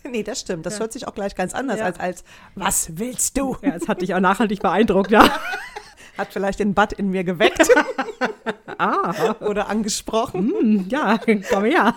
[0.11, 0.65] nee, das stimmt.
[0.65, 0.81] Das ja.
[0.81, 1.85] hört sich auch gleich ganz anders ja.
[1.85, 2.23] als als
[2.55, 3.57] was willst du?
[3.61, 5.27] Ja, das hat dich auch nachhaltig beeindruckt, ja.
[6.17, 7.69] Hat vielleicht den Butt in mir geweckt.
[8.79, 9.35] ah.
[9.41, 10.47] Oder angesprochen.
[10.47, 11.93] Mm, ja, komm her.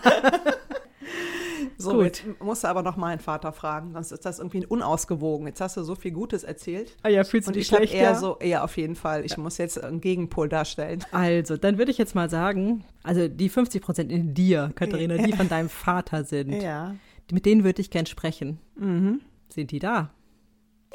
[1.79, 2.05] So, Gut.
[2.05, 5.47] jetzt musst du aber noch meinen Vater fragen, sonst ist das irgendwie unausgewogen.
[5.47, 6.95] Jetzt hast du so viel Gutes erzählt.
[7.03, 7.95] Ah ja, fühlst du dich schlecht?
[7.95, 8.15] Eher ja?
[8.15, 9.25] so, ja, auf jeden Fall.
[9.25, 9.39] Ich ja.
[9.39, 11.03] muss jetzt einen Gegenpol darstellen.
[11.13, 15.33] Also, dann würde ich jetzt mal sagen, also die 50 Prozent in dir, Katharina, die
[15.33, 16.61] von deinem Vater sind.
[16.61, 16.97] Ja
[17.33, 18.59] mit denen würde ich gern sprechen.
[18.77, 19.21] Mhm.
[19.49, 20.11] Sind die da?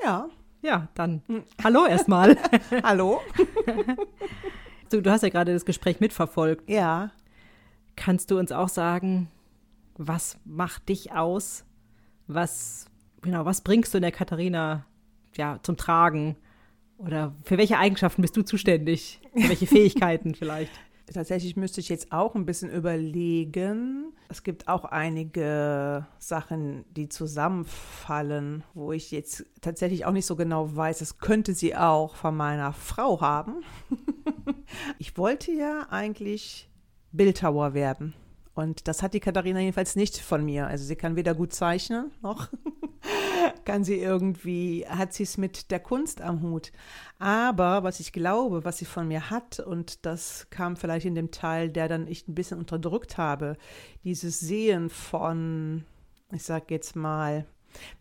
[0.03, 0.29] Ja.
[0.61, 1.43] Ja, dann mhm.
[1.63, 2.37] hallo erstmal.
[2.83, 3.21] hallo.
[4.89, 6.69] du, du hast ja gerade das Gespräch mitverfolgt.
[6.69, 7.11] Ja.
[7.95, 9.29] Kannst du uns auch sagen,
[9.97, 11.65] was macht dich aus?
[12.27, 12.87] Was,
[13.21, 14.85] genau, was bringst du in der Katharina
[15.35, 16.35] ja, zum Tragen?
[16.97, 19.19] Oder für welche Eigenschaften bist du zuständig?
[19.33, 20.71] Für welche Fähigkeiten vielleicht?
[21.13, 24.13] Tatsächlich müsste ich jetzt auch ein bisschen überlegen.
[24.27, 30.75] Es gibt auch einige Sachen, die zusammenfallen, wo ich jetzt tatsächlich auch nicht so genau
[30.75, 33.63] weiß, das könnte sie auch von meiner Frau haben.
[34.99, 36.69] ich wollte ja eigentlich
[37.11, 38.13] Bildhauer werden.
[38.55, 40.67] Und das hat die Katharina jedenfalls nicht von mir.
[40.67, 42.49] Also sie kann weder gut zeichnen noch
[43.65, 46.71] kann sie irgendwie, hat sie es mit der Kunst am Hut.
[47.19, 51.31] Aber was ich glaube, was sie von mir hat, und das kam vielleicht in dem
[51.31, 53.57] Teil, der dann ich ein bisschen unterdrückt habe,
[54.03, 55.85] dieses Sehen von,
[56.31, 57.45] ich sag jetzt mal,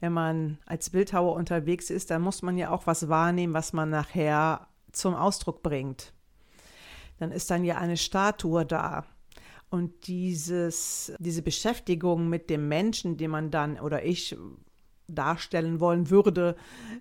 [0.00, 3.90] wenn man als Bildhauer unterwegs ist, dann muss man ja auch was wahrnehmen, was man
[3.90, 6.12] nachher zum Ausdruck bringt.
[7.18, 9.04] Dann ist dann ja eine Statue da.
[9.70, 14.36] Und dieses, diese Beschäftigung mit dem Menschen, den man dann oder ich
[15.08, 16.56] darstellen wollen würde,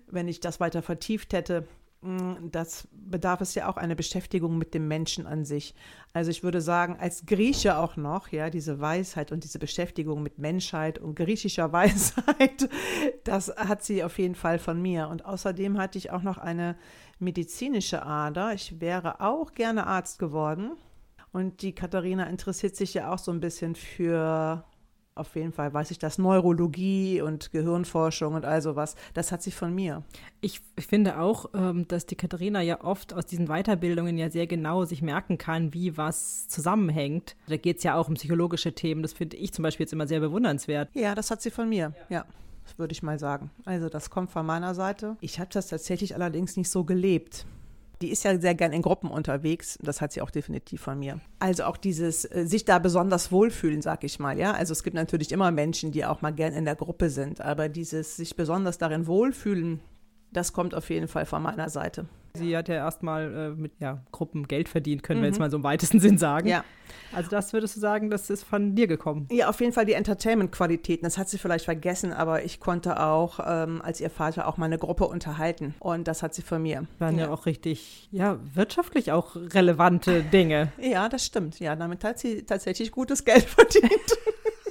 [0.06, 1.66] wenn ich das weiter vertieft hätte.
[2.02, 5.74] Mm, das bedarf es ja auch einer Beschäftigung mit dem Menschen an sich.
[6.12, 10.38] Also ich würde sagen, als Grieche auch noch, ja, diese Weisheit und diese Beschäftigung mit
[10.38, 12.68] Menschheit und griechischer Weisheit,
[13.24, 15.08] das hat sie auf jeden Fall von mir.
[15.08, 16.76] Und außerdem hatte ich auch noch eine
[17.18, 18.52] medizinische Ader.
[18.52, 20.72] Ich wäre auch gerne Arzt geworden.
[21.34, 24.64] Und die Katharina interessiert sich ja auch so ein bisschen für
[25.16, 29.52] auf jeden Fall weiß ich das, Neurologie und Gehirnforschung und all sowas, das hat sie
[29.52, 30.02] von mir.
[30.40, 34.48] Ich, ich finde auch, ähm, dass die Katharina ja oft aus diesen Weiterbildungen ja sehr
[34.48, 37.36] genau sich merken kann, wie was zusammenhängt.
[37.46, 40.08] Da geht es ja auch um psychologische Themen, das finde ich zum Beispiel jetzt immer
[40.08, 40.88] sehr bewundernswert.
[40.94, 42.18] Ja, das hat sie von mir, ja.
[42.18, 42.24] ja
[42.76, 43.50] würde ich mal sagen.
[43.64, 45.16] Also das kommt von meiner Seite.
[45.20, 47.46] Ich habe das tatsächlich allerdings nicht so gelebt.
[48.02, 49.78] Die ist ja sehr gern in Gruppen unterwegs.
[49.82, 51.20] Das hat sie auch definitiv von mir.
[51.38, 54.38] Also auch dieses äh, sich da besonders wohlfühlen, sag ich mal.
[54.38, 57.40] Ja, also es gibt natürlich immer Menschen, die auch mal gern in der Gruppe sind.
[57.40, 59.80] Aber dieses sich besonders darin wohlfühlen,
[60.32, 62.06] das kommt auf jeden Fall von meiner Seite.
[62.36, 65.22] Sie hat ja erstmal äh, mit ja, Gruppen Geld verdient, können mhm.
[65.22, 66.48] wir jetzt mal so im weitesten Sinn sagen.
[66.48, 66.64] Ja.
[67.12, 69.28] Also das würdest du sagen, das ist von dir gekommen?
[69.30, 71.04] Ja, auf jeden Fall die Entertainment-Qualitäten.
[71.04, 74.78] Das hat sie vielleicht vergessen, aber ich konnte auch ähm, als ihr Vater auch meine
[74.78, 75.76] Gruppe unterhalten.
[75.78, 76.88] Und das hat sie von mir.
[76.98, 80.72] Waren ja, ja auch richtig, ja, wirtschaftlich auch relevante Dinge.
[80.84, 81.60] Ja, das stimmt.
[81.60, 83.90] Ja, damit hat sie tatsächlich gutes Geld verdient.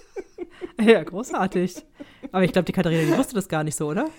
[0.81, 1.85] ja, großartig.
[2.31, 4.09] Aber ich glaube, die Katharina, die wusste das gar nicht so, oder?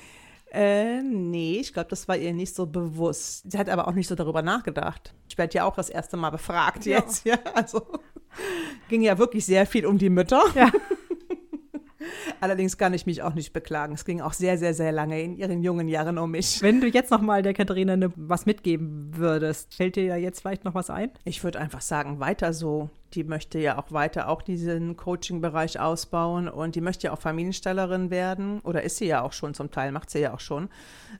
[0.54, 3.50] Äh, nee, ich glaube, das war ihr nicht so bewusst.
[3.50, 5.12] Sie hat aber auch nicht so darüber nachgedacht.
[5.28, 6.98] Ich werde ja auch das erste Mal befragt ja.
[6.98, 7.38] jetzt, ja.
[7.54, 7.82] Also
[8.88, 10.42] ging ja wirklich sehr viel um die Mütter.
[10.54, 10.70] Ja.
[12.40, 13.94] Allerdings kann ich mich auch nicht beklagen.
[13.94, 16.62] Es ging auch sehr, sehr, sehr lange in ihren jungen Jahren um mich.
[16.62, 20.40] Wenn du jetzt noch mal der Katharina ne, was mitgeben würdest, fällt dir ja jetzt
[20.40, 21.10] vielleicht noch was ein?
[21.24, 22.90] Ich würde einfach sagen, weiter so.
[23.14, 28.10] Die möchte ja auch weiter auch diesen Coaching-Bereich ausbauen und die möchte ja auch Familienstellerin
[28.10, 30.68] werden oder ist sie ja auch schon zum Teil, macht sie ja auch schon.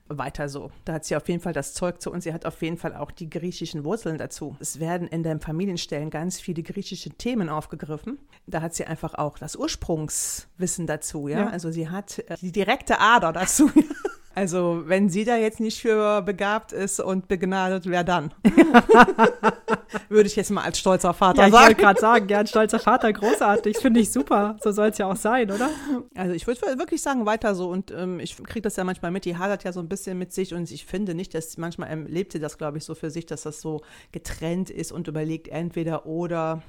[0.07, 0.71] Weiter so.
[0.83, 2.95] Da hat sie auf jeden Fall das Zeug zu und sie hat auf jeden Fall
[2.95, 4.55] auch die griechischen Wurzeln dazu.
[4.59, 8.19] Es werden in den Familienstellen ganz viele griechische Themen aufgegriffen.
[8.45, 11.39] Da hat sie einfach auch das Ursprungswissen dazu, ja.
[11.39, 11.49] ja.
[11.49, 13.71] Also sie hat äh, die direkte Ader dazu.
[14.35, 18.33] Also, wenn sie da jetzt nicht für begabt ist und begnadet, wer dann?
[20.09, 21.63] Würde ich jetzt mal als stolzer Vater ja, sagen.
[21.63, 23.77] Ich wollte gerade sagen, ja, ein stolzer Vater, großartig.
[23.77, 24.57] Finde ich super.
[24.61, 25.69] So soll es ja auch sein, oder?
[26.15, 27.69] Also, ich würde wirklich sagen, weiter so.
[27.69, 29.23] Und ähm, ich kriege das ja manchmal mit.
[29.23, 30.53] Die hadert ja so ein bisschen mit sich.
[30.53, 33.43] Und ich finde nicht, dass manchmal erlebt sie das, glaube ich, so für sich, dass
[33.43, 36.61] das so getrennt ist und überlegt entweder oder.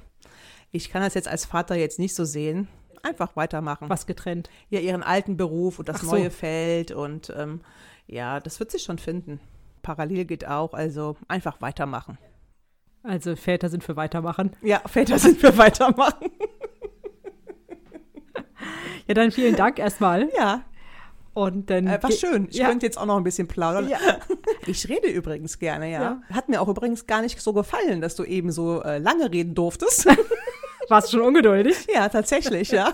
[0.71, 2.69] Ich kann das jetzt als Vater jetzt nicht so sehen
[3.07, 3.89] einfach weitermachen.
[3.89, 4.49] Was getrennt?
[4.69, 6.11] Ja, ihren alten Beruf und das so.
[6.11, 7.61] neue Feld und ähm,
[8.07, 9.39] ja, das wird sich schon finden.
[9.81, 12.17] Parallel geht auch, also einfach weitermachen.
[13.03, 14.55] Also Väter sind für weitermachen.
[14.61, 16.29] Ja, Väter sind für weitermachen.
[19.07, 20.29] ja, dann vielen Dank erstmal.
[20.35, 20.63] Ja.
[21.33, 22.47] Und dann äh, war schön.
[22.49, 22.67] Ich ja.
[22.67, 23.87] könnte jetzt auch noch ein bisschen plaudern.
[23.87, 23.99] Ja.
[24.65, 26.01] Ich rede übrigens gerne, ja.
[26.01, 26.21] ja.
[26.33, 29.55] Hat mir auch übrigens gar nicht so gefallen, dass du eben so äh, lange reden
[29.55, 30.07] durftest.
[30.89, 31.87] Warst du schon ungeduldig?
[31.93, 32.93] Ja, tatsächlich, ja.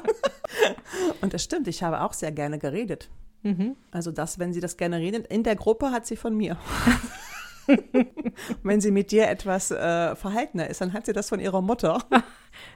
[1.21, 3.09] Und das stimmt, ich habe auch sehr gerne geredet.
[3.43, 3.75] Mhm.
[3.91, 6.57] Also das, wenn sie das gerne redet, in der Gruppe hat sie von mir.
[8.63, 11.99] wenn sie mit dir etwas äh, verhaltener ist, dann hat sie das von ihrer Mutter.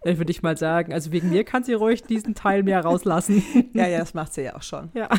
[0.04, 3.44] Dann würde ich mal sagen, also wegen mir kann sie ruhig diesen Teil mehr rauslassen.
[3.74, 4.90] ja, ja, das macht sie ja auch schon.
[4.94, 5.10] Ja.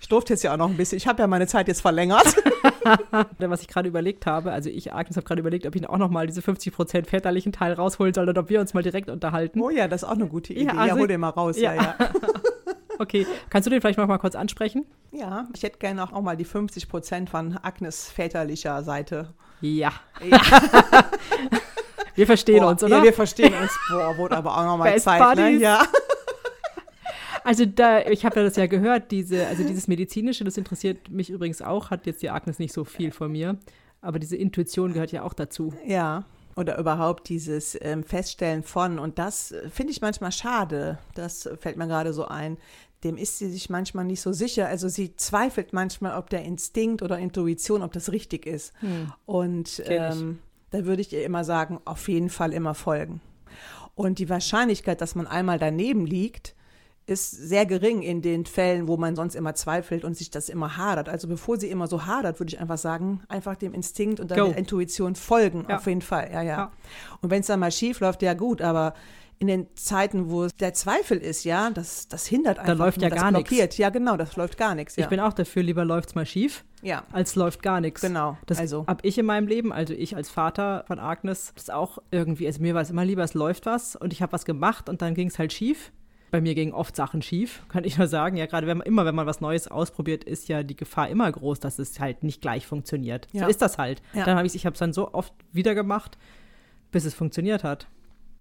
[0.00, 0.96] Ich durfte jetzt ja auch noch ein bisschen.
[0.96, 2.36] Ich habe ja meine Zeit jetzt verlängert.
[3.38, 6.10] Was ich gerade überlegt habe, also ich, Agnes, habe gerade überlegt, ob ich auch noch
[6.10, 9.60] mal diese 50% väterlichen Teil rausholen soll oder ob wir uns mal direkt unterhalten.
[9.60, 10.66] Oh ja, das ist auch eine gute Idee.
[10.66, 11.58] Ja, also, ja hol den mal raus.
[11.58, 11.94] Ja, ja.
[11.98, 12.10] ja.
[12.98, 14.86] okay, kannst du den vielleicht noch mal kurz ansprechen?
[15.10, 19.34] Ja, ich hätte gerne auch, auch mal die 50% von Agnes väterlicher Seite.
[19.60, 19.92] Ja.
[20.22, 20.40] ja.
[22.14, 22.98] wir verstehen Boah, uns, oder?
[22.98, 23.72] Ja, wir verstehen uns.
[23.90, 25.50] Boah, wurde aber auch noch mal Zeit, ne?
[25.50, 25.82] Ja.
[27.44, 31.30] Also da, ich habe ja das ja gehört, diese, also dieses medizinische, das interessiert mich
[31.30, 33.58] übrigens auch, hat jetzt die Agnes nicht so viel von mir,
[34.00, 35.72] aber diese Intuition gehört ja auch dazu.
[35.86, 36.24] Ja.
[36.56, 41.76] Oder überhaupt dieses ähm, Feststellen von, und das äh, finde ich manchmal schade, das fällt
[41.76, 42.58] mir gerade so ein,
[43.04, 44.66] dem ist sie sich manchmal nicht so sicher.
[44.66, 48.72] Also sie zweifelt manchmal, ob der Instinkt oder Intuition, ob das richtig ist.
[48.80, 49.12] Hm.
[49.24, 53.20] Und ähm, da würde ich ihr immer sagen, auf jeden Fall immer folgen.
[53.94, 56.54] Und die Wahrscheinlichkeit, dass man einmal daneben liegt,
[57.08, 60.76] ist sehr gering in den Fällen, wo man sonst immer zweifelt und sich das immer
[60.76, 61.08] hadert.
[61.08, 64.56] Also bevor sie immer so hadert, würde ich einfach sagen, einfach dem Instinkt und der
[64.56, 65.76] Intuition folgen, ja.
[65.76, 66.30] auf jeden Fall.
[66.32, 66.56] Ja, ja.
[66.56, 66.72] ja.
[67.22, 68.94] Und wenn es dann mal schief läuft, ja gut, aber
[69.38, 72.76] in den Zeiten, wo der Zweifel ist, ja, das, das hindert einfach.
[72.76, 73.78] Da läuft ja gar nichts.
[73.78, 74.96] Ja, genau, das läuft gar nichts.
[74.96, 75.04] Ja.
[75.04, 77.04] Ich bin auch dafür, lieber läuft es mal schief, ja.
[77.12, 78.00] als läuft gar nichts.
[78.00, 78.36] Genau.
[78.46, 78.86] Das also.
[78.86, 82.60] habe ich in meinem Leben, also ich als Vater von Agnes, das auch irgendwie, also
[82.60, 85.14] mir war es immer lieber, es läuft was und ich habe was gemacht und dann
[85.14, 85.92] ging es halt schief.
[86.30, 88.36] Bei mir gingen oft Sachen schief, kann ich nur sagen.
[88.36, 91.30] Ja, gerade wenn man immer, wenn man was Neues ausprobiert, ist ja die Gefahr immer
[91.30, 93.28] groß, dass es halt nicht gleich funktioniert.
[93.32, 93.44] Ja.
[93.44, 94.02] So ist das halt.
[94.12, 94.24] Ja.
[94.24, 96.18] Dann habe ich ich habe es dann so oft wieder gemacht,
[96.90, 97.88] bis es funktioniert hat.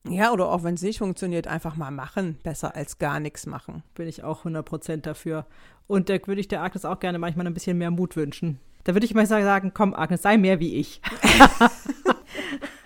[0.09, 2.37] Ja, oder auch wenn es nicht funktioniert, einfach mal machen.
[2.43, 3.83] Besser als gar nichts machen.
[3.95, 5.45] Bin ich auch 100% dafür.
[5.87, 8.59] Und da würde ich der Agnes auch gerne manchmal ein bisschen mehr Mut wünschen.
[8.83, 11.01] Da würde ich mal sagen, komm Agnes, sei mehr wie ich.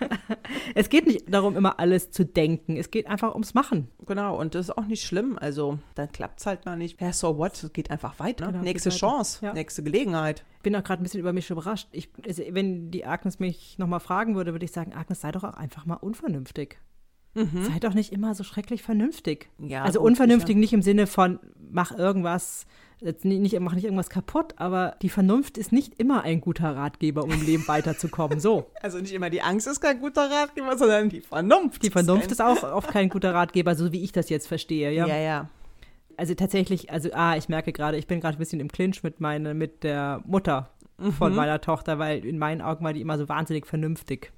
[0.74, 2.76] es geht nicht darum, immer alles zu denken.
[2.76, 3.88] Es geht einfach ums Machen.
[4.06, 5.38] Genau, und das ist auch nicht schlimm.
[5.38, 7.00] Also, dann klappt es halt mal nicht.
[7.00, 7.62] Ja, so what?
[7.62, 8.46] Es geht einfach weiter.
[8.46, 9.52] Genau, nächste Chance, ja.
[9.52, 10.44] nächste Gelegenheit.
[10.56, 11.88] Ich bin auch gerade ein bisschen über mich überrascht.
[11.92, 15.44] Ich, also, wenn die Agnes mich nochmal fragen würde, würde ich sagen, Agnes, sei doch
[15.44, 16.78] auch einfach mal unvernünftig.
[17.34, 17.64] Mhm.
[17.64, 19.48] Sei doch nicht immer so schrecklich vernünftig.
[19.58, 21.38] Ja, also unvernünftig nicht im Sinne von
[21.70, 22.66] mach irgendwas,
[23.22, 27.30] nicht, mach nicht irgendwas kaputt, aber die Vernunft ist nicht immer ein guter Ratgeber, um
[27.30, 28.38] im Leben weiterzukommen.
[28.38, 28.70] So.
[28.82, 31.82] Also nicht immer die Angst ist kein guter Ratgeber, sondern die Vernunft.
[31.82, 34.92] Die Vernunft ist, ist auch oft kein guter Ratgeber, so wie ich das jetzt verstehe.
[34.92, 35.16] Ja, ja.
[35.16, 35.48] ja.
[36.18, 39.20] Also tatsächlich, also ah, ich merke gerade, ich bin gerade ein bisschen im Clinch mit
[39.20, 40.70] meine, mit der Mutter
[41.18, 41.36] von mhm.
[41.36, 44.30] meiner Tochter, weil in meinen Augen war die immer so wahnsinnig vernünftig.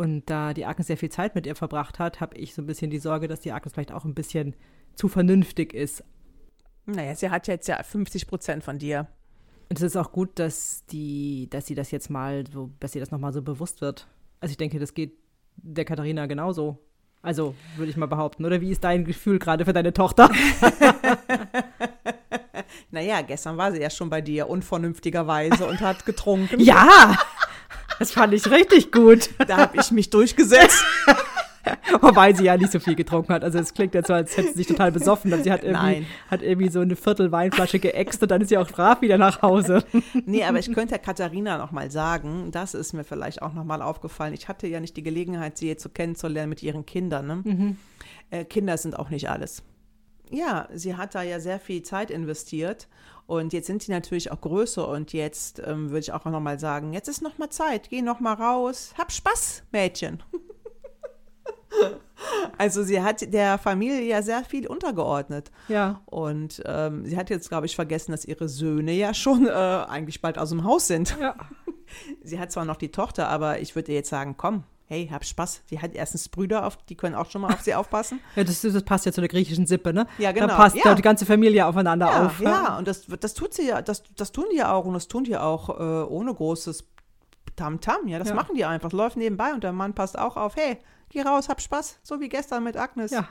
[0.00, 2.66] Und da die Agnes sehr viel Zeit mit ihr verbracht hat, habe ich so ein
[2.66, 4.56] bisschen die Sorge, dass die Agnes vielleicht auch ein bisschen
[4.94, 6.02] zu vernünftig ist.
[6.86, 9.08] Naja, sie hat jetzt ja 50 Prozent von dir.
[9.68, 13.02] Und es ist auch gut, dass die, dass sie das jetzt mal so, dass ihr
[13.02, 14.08] das nochmal so bewusst wird.
[14.40, 15.18] Also ich denke, das geht
[15.56, 16.78] der Katharina genauso.
[17.20, 18.46] Also, würde ich mal behaupten.
[18.46, 20.30] Oder wie ist dein Gefühl gerade für deine Tochter?
[22.90, 26.58] naja, gestern war sie ja schon bei dir, unvernünftigerweise, und hat getrunken.
[26.58, 27.18] Ja!
[28.00, 29.30] Das fand ich richtig gut.
[29.46, 30.82] Da habe ich mich durchgesetzt.
[32.00, 33.44] Wobei sie ja nicht so viel getrunken hat.
[33.44, 35.32] Also es klingt jetzt so, als hätte sie sich total besoffen.
[35.32, 36.06] Und sie hat irgendwie, Nein.
[36.30, 39.42] hat irgendwie so eine Viertel Weinflasche geäxt und dann ist sie auch brav wieder nach
[39.42, 39.84] Hause.
[40.24, 43.82] Nee, aber ich könnte Katharina noch mal sagen, das ist mir vielleicht auch noch mal
[43.82, 44.32] aufgefallen.
[44.32, 47.26] Ich hatte ja nicht die Gelegenheit, sie jetzt so kennenzulernen mit ihren Kindern.
[47.26, 47.76] Ne?
[48.30, 49.62] Äh, Kinder sind auch nicht alles.
[50.30, 52.88] Ja, sie hat da ja sehr viel Zeit investiert
[53.30, 56.58] und jetzt sind sie natürlich auch größer und jetzt ähm, würde ich auch noch mal
[56.58, 60.20] sagen, jetzt ist noch mal Zeit, geh noch mal raus, hab Spaß, Mädchen.
[62.58, 65.52] also sie hat der Familie ja sehr viel untergeordnet.
[65.68, 66.02] Ja.
[66.06, 70.20] Und ähm, sie hat jetzt, glaube ich, vergessen, dass ihre Söhne ja schon äh, eigentlich
[70.20, 71.16] bald aus dem Haus sind.
[71.20, 71.36] Ja.
[72.22, 75.24] Sie hat zwar noch die Tochter, aber ich würde ihr jetzt sagen, komm, hey, hab
[75.24, 75.62] Spaß.
[75.66, 78.18] Sie hat erstens Brüder, auf, die können auch schon mal auf sie aufpassen.
[78.36, 80.06] Ja, das, das passt ja zu der griechischen Sippe, ne?
[80.18, 80.48] Ja, genau.
[80.48, 80.82] Da passt Ja.
[80.86, 80.94] ja.
[80.94, 82.40] die ganze Familie aufeinander Ja, auf.
[82.40, 85.06] ja, und das, das tut sie ja, das, das tun die ja auch und das
[85.08, 86.84] tun die auch äh, ohne großes
[87.56, 88.08] Tamtam.
[88.08, 88.34] Ja, das Ja.
[88.34, 88.92] machen die einfach.
[88.92, 92.00] Läuft nebenbei und der Mann passt auch auf, hey, geh raus, hab Spaß.
[92.02, 93.10] So wie gestern mit Agnes.
[93.12, 93.28] Ja.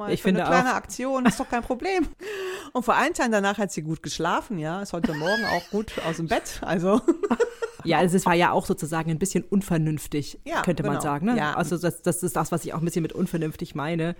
[0.00, 2.06] Mal Ich für finde eine kleine auch- Aktion, ist doch kein Problem.
[2.72, 4.80] Und vor allen Teilen danach hat sie gut geschlafen, ja.
[4.82, 6.60] Ist heute Morgen auch gut aus dem Bett.
[6.62, 7.00] Also,
[7.84, 11.02] Ja, also es war ja auch sozusagen ein bisschen unvernünftig, Ja, könnte man genau.
[11.02, 11.26] sagen.
[11.26, 11.36] Ne?
[11.38, 11.54] Ja.
[11.54, 14.16] Also das, das ist das, was ich auch ein bisschen mit unvernünftig meine.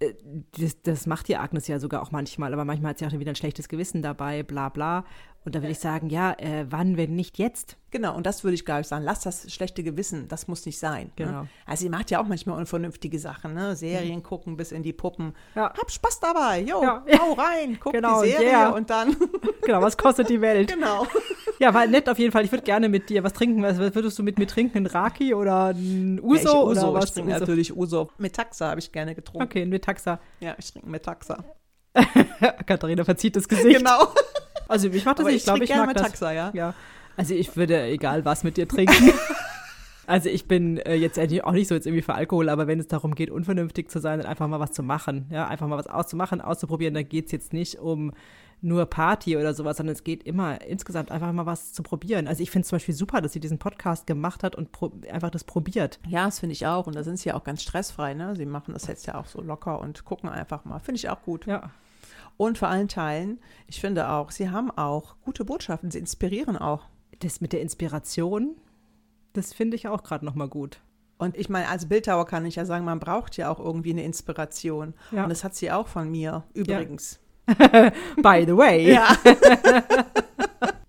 [0.00, 0.14] Äh,
[0.58, 3.32] Das, das macht die Agnes ja sogar auch manchmal, aber manchmal hat sie auch wieder
[3.32, 5.04] ein schlechtes Gewissen dabei, bla bla.
[5.42, 7.76] Und da würde ich sagen, ja, äh, wann, wenn nicht jetzt?
[7.90, 8.14] genau.
[8.14, 9.04] Und das würde ich, glaube ich, sagen.
[9.04, 11.10] Lass das schlechte Gewissen, das muss nicht sein.
[11.16, 11.42] Genau.
[11.42, 11.48] Ne?
[11.64, 13.74] Also, sie macht ja auch manchmal unvernünftige Sachen, ne?
[13.74, 15.34] Serien gucken bis in die Puppen.
[15.54, 15.72] Ja.
[15.72, 16.60] Hab Spaß dabei.
[16.60, 17.02] Jo, Ja.
[17.18, 18.68] hau rein, guck Genau, die Serie yeah.
[18.70, 19.16] und dann.
[19.62, 20.72] Genau, was kostet die Welt?
[20.74, 21.06] genau.
[21.60, 22.42] Ja, war nett auf jeden Fall.
[22.44, 23.62] Ich würde gerne mit dir was trinken.
[23.62, 24.78] Was würdest du mit mir trinken?
[24.78, 26.34] Ein Raki oder ein Uso?
[26.34, 27.04] ja, ich, Uso, oder was?
[27.04, 27.40] ich trinke Uso.
[27.40, 28.10] natürlich Uso.
[28.16, 29.44] Metaxa habe ich gerne getrunken.
[29.44, 30.20] Okay, ein Metaxa.
[30.40, 31.44] Ja, ich trinke Metaxa.
[32.66, 33.76] Katharina verzieht das Gesicht.
[33.76, 34.08] Genau.
[34.68, 35.36] Also ich mach das Aber nicht.
[35.36, 36.04] ich Ich glaube, trinke ich gerne mag das.
[36.04, 36.50] Metaxa, ja.
[36.54, 36.74] Ja,
[37.16, 39.12] also ich würde egal was mit dir trinken.
[40.06, 42.80] also ich bin äh, jetzt eigentlich auch nicht so jetzt irgendwie für Alkohol, aber wenn
[42.80, 45.76] es darum geht, unvernünftig zu sein und einfach mal was zu machen, ja, einfach mal
[45.76, 48.12] was auszumachen, auszuprobieren, da geht es jetzt nicht um
[48.62, 52.28] nur Party oder sowas, sondern es geht immer insgesamt einfach mal was zu probieren.
[52.28, 54.70] Also ich finde es zum Beispiel super, dass sie diesen Podcast gemacht hat und
[55.10, 55.98] einfach das probiert.
[56.08, 56.86] Ja, das finde ich auch.
[56.86, 58.36] Und da sind sie ja auch ganz stressfrei, ne?
[58.36, 60.78] Sie machen das jetzt ja auch so locker und gucken einfach mal.
[60.78, 61.46] Finde ich auch gut.
[61.46, 61.70] Ja.
[62.36, 65.90] Und vor allen Teilen, ich finde auch, sie haben auch gute Botschaften.
[65.90, 66.86] Sie inspirieren auch.
[67.20, 68.56] Das mit der Inspiration,
[69.34, 70.80] das finde ich auch gerade nochmal gut.
[71.18, 74.04] Und ich meine, als Bildhauer kann ich ja sagen, man braucht ja auch irgendwie eine
[74.04, 74.94] Inspiration.
[75.10, 75.24] Ja.
[75.24, 77.20] Und das hat sie auch von mir, übrigens.
[78.16, 78.92] By the way.
[78.92, 79.16] Ja.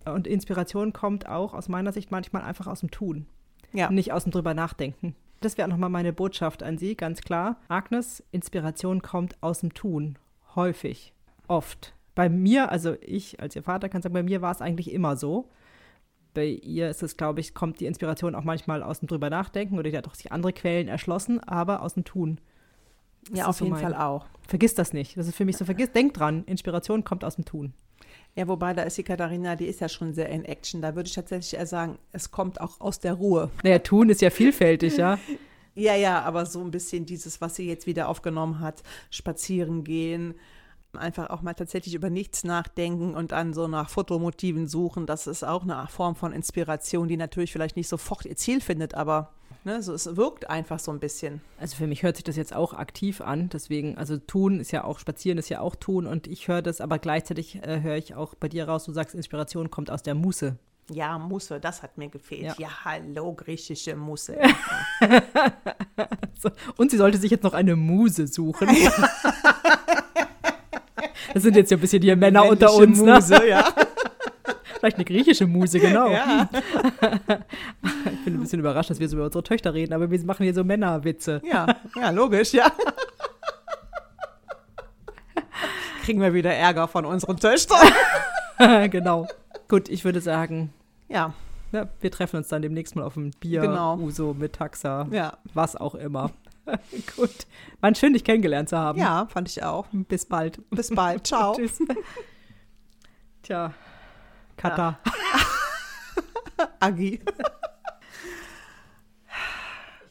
[0.13, 3.28] Und Inspiration kommt auch aus meiner Sicht manchmal einfach aus dem Tun.
[3.74, 3.89] Ja.
[3.89, 5.15] nicht aus dem drüber nachdenken.
[5.39, 7.58] Das wäre auch nochmal meine Botschaft an Sie, ganz klar.
[7.67, 10.17] Agnes, Inspiration kommt aus dem Tun.
[10.56, 11.13] Häufig.
[11.47, 11.93] Oft.
[12.13, 15.15] Bei mir, also ich als Ihr Vater kann sagen, bei mir war es eigentlich immer
[15.15, 15.50] so.
[16.34, 19.78] Bei ihr ist es, glaube ich, kommt die Inspiration auch manchmal aus dem drüber nachdenken
[19.80, 22.39] oder die hat auch sich andere Quellen erschlossen, aber aus dem Tun.
[23.29, 24.25] Das Ja, auf so jeden mein- Fall auch.
[24.47, 25.15] Vergiss das nicht.
[25.17, 27.73] Das ist für mich so, vergiss, denk dran, Inspiration kommt aus dem Tun.
[28.36, 30.81] Ja, wobei da ist die Katharina, die ist ja schon sehr in Action.
[30.81, 33.49] Da würde ich tatsächlich eher sagen, es kommt auch aus der Ruhe.
[33.63, 35.17] Naja, Tun ist ja vielfältig, ja.
[35.73, 40.36] Ja, ja, aber so ein bisschen dieses, was sie jetzt wieder aufgenommen hat, spazieren gehen,
[40.91, 45.43] einfach auch mal tatsächlich über nichts nachdenken und dann so nach Fotomotiven suchen, das ist
[45.45, 49.31] auch eine Form von Inspiration, die natürlich vielleicht nicht sofort ihr Ziel findet, aber
[49.63, 51.41] ne, so, es wirkt einfach so ein bisschen.
[51.60, 53.50] Also für mich hört sich das jetzt auch aktiv an.
[53.50, 56.06] Deswegen, also tun ist ja auch, spazieren ist ja auch tun.
[56.08, 59.15] Und ich höre das, aber gleichzeitig äh, höre ich auch bei dir raus, du sagst,
[59.15, 60.56] Inspiration kommt aus der Muße.
[60.91, 62.41] Ja, Musse, das hat mir gefehlt.
[62.43, 62.69] Ja, Ja.
[62.84, 64.38] hallo, griechische Musse.
[66.76, 68.67] Und sie sollte sich jetzt noch eine Muse suchen.
[71.34, 73.13] Das sind jetzt ja ein bisschen die Männer unter uns, ne?
[73.13, 73.63] Muse, ja.
[74.80, 76.12] Vielleicht eine griechische Muse, genau.
[76.12, 76.50] ja.
[78.21, 80.43] Ich bin ein bisschen überrascht, dass wir so über unsere Töchter reden, aber wir machen
[80.43, 81.41] hier so Männerwitze.
[81.43, 82.71] Ja, ja, logisch, ja.
[86.03, 87.79] Kriegen wir wieder Ärger von unseren Töchtern.
[88.91, 89.27] genau.
[89.67, 90.71] Gut, ich würde sagen,
[91.07, 91.34] Ja,
[91.71, 93.97] ja, wir treffen uns dann demnächst mal auf ein Bier, Genau.
[93.97, 95.38] Uso, mit Taxa, ja.
[95.55, 96.29] was auch immer.
[97.17, 97.47] Gut.
[97.79, 98.99] War schön, dich kennengelernt zu haben.
[98.99, 99.88] Ja, fand ich auch.
[99.91, 100.62] Bis bald.
[100.69, 101.25] Bis bald.
[101.25, 101.53] Ciao.
[101.55, 101.79] Tschüss.
[103.41, 103.73] Tja,
[104.57, 105.00] Kata.
[106.79, 107.19] Agi.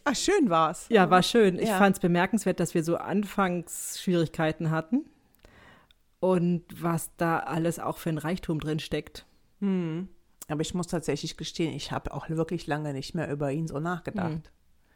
[0.04, 0.86] Ach, schön war's.
[0.90, 1.58] Ja, war schön.
[1.58, 1.78] Ich Ja.
[1.78, 5.04] fand es bemerkenswert, dass wir so Anfangsschwierigkeiten hatten
[6.20, 9.26] und was da alles auch für ein Reichtum drin steckt.
[9.60, 10.08] Hm.
[10.48, 13.78] Aber ich muss tatsächlich gestehen, ich habe auch wirklich lange nicht mehr über ihn so
[13.78, 14.30] nachgedacht.
[14.32, 14.42] Hm.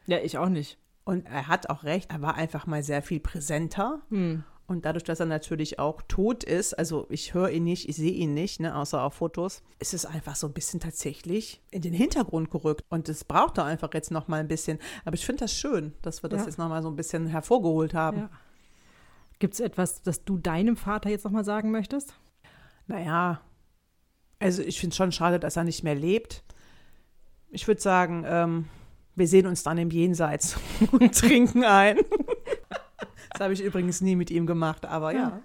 [0.07, 0.79] Ja, ich auch nicht.
[1.05, 4.01] Und er hat auch recht, er war einfach mal sehr viel präsenter.
[4.11, 4.43] Hm.
[4.67, 8.13] Und dadurch, dass er natürlich auch tot ist, also ich höre ihn nicht, ich sehe
[8.13, 11.93] ihn nicht, ne, außer auf Fotos, ist es einfach so ein bisschen tatsächlich in den
[11.93, 12.83] Hintergrund gerückt.
[12.89, 14.79] Und es braucht da einfach jetzt noch mal ein bisschen.
[15.05, 16.47] Aber ich finde das schön, dass wir das Ja.
[16.47, 18.19] jetzt noch mal so ein bisschen hervorgeholt haben.
[18.19, 18.31] Ja.
[19.39, 22.15] Gibt es etwas, das du deinem Vater jetzt nochmal sagen möchtest?
[22.87, 23.43] Naja,
[24.39, 26.43] also ich finde es schon schade, dass er nicht mehr lebt.
[27.51, 28.69] Ich würde sagen, ähm,
[29.15, 30.57] wir sehen uns dann im Jenseits
[30.93, 31.99] und trinken ein.
[33.35, 35.41] Das habe ich übrigens nie mit ihm gemacht, aber ja,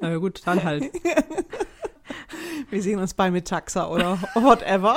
[0.00, 0.90] Na gut, dann halt.
[2.70, 4.96] wir sehen uns bei Metaxa oder whatever.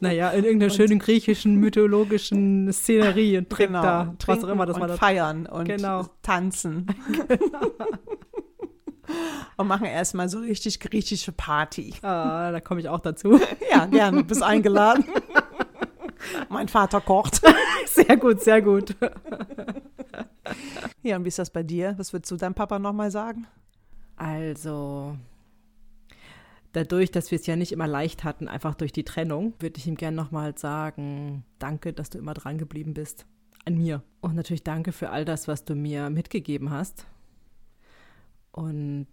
[0.00, 4.80] naja, in irgendeiner schönen griechischen, mythologischen Szenerie und trinkt da, was auch immer das und
[4.82, 4.88] war.
[4.88, 4.98] Das.
[4.98, 6.06] feiern und Genau.
[6.22, 6.86] tanzen.
[9.56, 11.94] und machen erstmal so richtig griechische Party.
[12.02, 13.40] Ah, da komme ich auch dazu.
[13.70, 15.04] Ja, gerne, bist eingeladen.
[16.48, 17.40] mein Vater kocht.
[17.86, 18.96] Sehr gut, sehr gut.
[21.08, 21.94] Ja, und wie ist das bei dir?
[21.96, 23.46] Was würdest du deinem Papa nochmal sagen?
[24.16, 25.16] Also,
[26.74, 29.86] dadurch, dass wir es ja nicht immer leicht hatten, einfach durch die Trennung, würde ich
[29.86, 33.24] ihm gerne nochmal sagen, danke, dass du immer dran geblieben bist.
[33.64, 34.02] An mir.
[34.20, 37.06] Und natürlich danke für all das, was du mir mitgegeben hast.
[38.52, 39.08] Und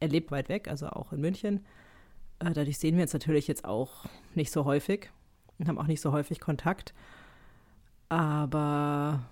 [0.00, 1.64] er lebt weit weg, also auch in München.
[2.38, 4.04] Äh, Dadurch sehen wir uns natürlich jetzt auch
[4.34, 5.08] nicht so häufig
[5.58, 6.92] und haben auch nicht so häufig Kontakt.
[8.10, 9.22] Aber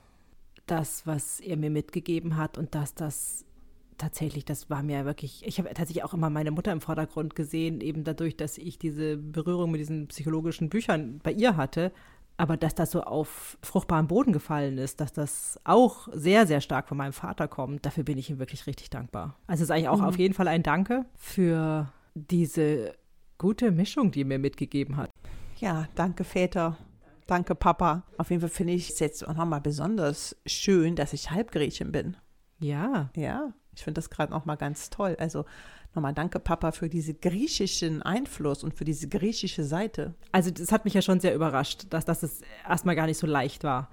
[0.66, 3.44] das, was er mir mitgegeben hat und dass das
[3.98, 7.80] tatsächlich, das war mir wirklich, ich habe tatsächlich auch immer meine Mutter im Vordergrund gesehen,
[7.80, 11.92] eben dadurch, dass ich diese Berührung mit diesen psychologischen Büchern bei ihr hatte.
[12.38, 16.86] Aber dass das so auf fruchtbaren Boden gefallen ist, dass das auch sehr, sehr stark
[16.86, 19.38] von meinem Vater kommt, dafür bin ich ihm wirklich richtig dankbar.
[19.46, 22.94] Also es ist eigentlich auch auf jeden Fall ein Danke für diese
[23.38, 25.10] gute Mischung, die er mir mitgegeben hat.
[25.58, 26.76] Ja, danke Väter.
[27.27, 28.05] Danke Papa.
[28.18, 32.16] Auf jeden Fall finde ich es jetzt auch nochmal besonders schön, dass ich Halbgriechin bin.
[32.59, 35.16] Ja, Ja, ich finde das gerade nochmal ganz toll.
[35.18, 35.45] Also
[35.95, 40.14] nochmal danke Papa für diesen griechischen Einfluss und für diese griechische Seite.
[40.33, 43.27] Also das hat mich ja schon sehr überrascht, dass das es erstmal gar nicht so
[43.27, 43.91] leicht war.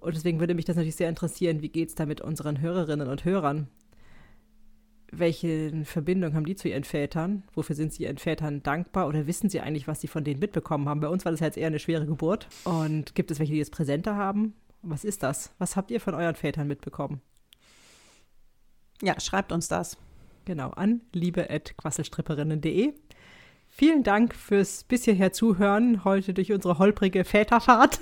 [0.00, 3.08] Und deswegen würde mich das natürlich sehr interessieren, wie geht es da mit unseren Hörerinnen
[3.08, 3.68] und Hörern?
[5.12, 7.42] Welche Verbindung haben die zu ihren Vätern?
[7.54, 9.08] Wofür sind sie ihren Vätern dankbar?
[9.08, 11.00] Oder wissen sie eigentlich, was sie von denen mitbekommen haben?
[11.00, 12.48] Bei uns war das jetzt eher eine schwere Geburt.
[12.64, 14.54] Und gibt es welche, die es präsenter haben?
[14.82, 15.52] Was ist das?
[15.58, 17.20] Was habt ihr von euren Vätern mitbekommen?
[19.02, 19.96] Ja, schreibt uns das.
[20.44, 22.92] Genau, an liebe.quasselstripperinnen.de.
[23.68, 28.00] Vielen Dank fürs bis hierher Zuhören, heute durch unsere holprige Väterfahrt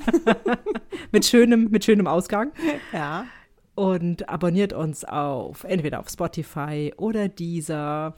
[1.13, 2.53] mit, schönem, mit schönem Ausgang.
[2.93, 3.27] Ja.
[3.79, 8.17] Und abonniert uns auf entweder auf Spotify oder Deezer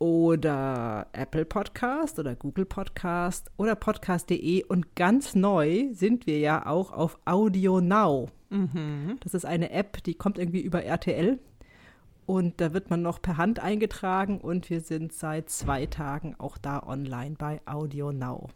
[0.00, 4.64] oder Apple Podcast oder Google Podcast oder podcast.de.
[4.64, 8.26] Und ganz neu sind wir ja auch auf Audio Now.
[9.20, 11.38] Das ist eine App, die kommt irgendwie über RTL.
[12.26, 16.58] Und da wird man noch per Hand eingetragen und wir sind seit zwei Tagen auch
[16.58, 18.48] da online bei Audio Now.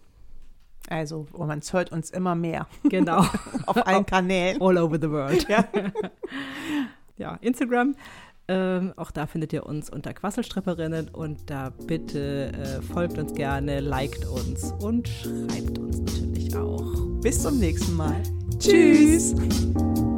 [0.88, 3.24] Also, oh, man hört uns immer mehr Genau.
[3.66, 4.60] auf allen Kanälen.
[4.60, 5.46] All over the world.
[5.48, 5.64] Ja.
[7.18, 7.94] Ja, Instagram.
[8.48, 13.78] Ähm, auch da findet ihr uns unter Quasselstripperinnen und da bitte äh, folgt uns gerne,
[13.80, 16.94] liked uns und schreibt uns natürlich auch.
[17.20, 18.20] Bis zum nächsten Mal.
[18.58, 19.36] Tschüss.
[19.36, 20.11] Tschüss.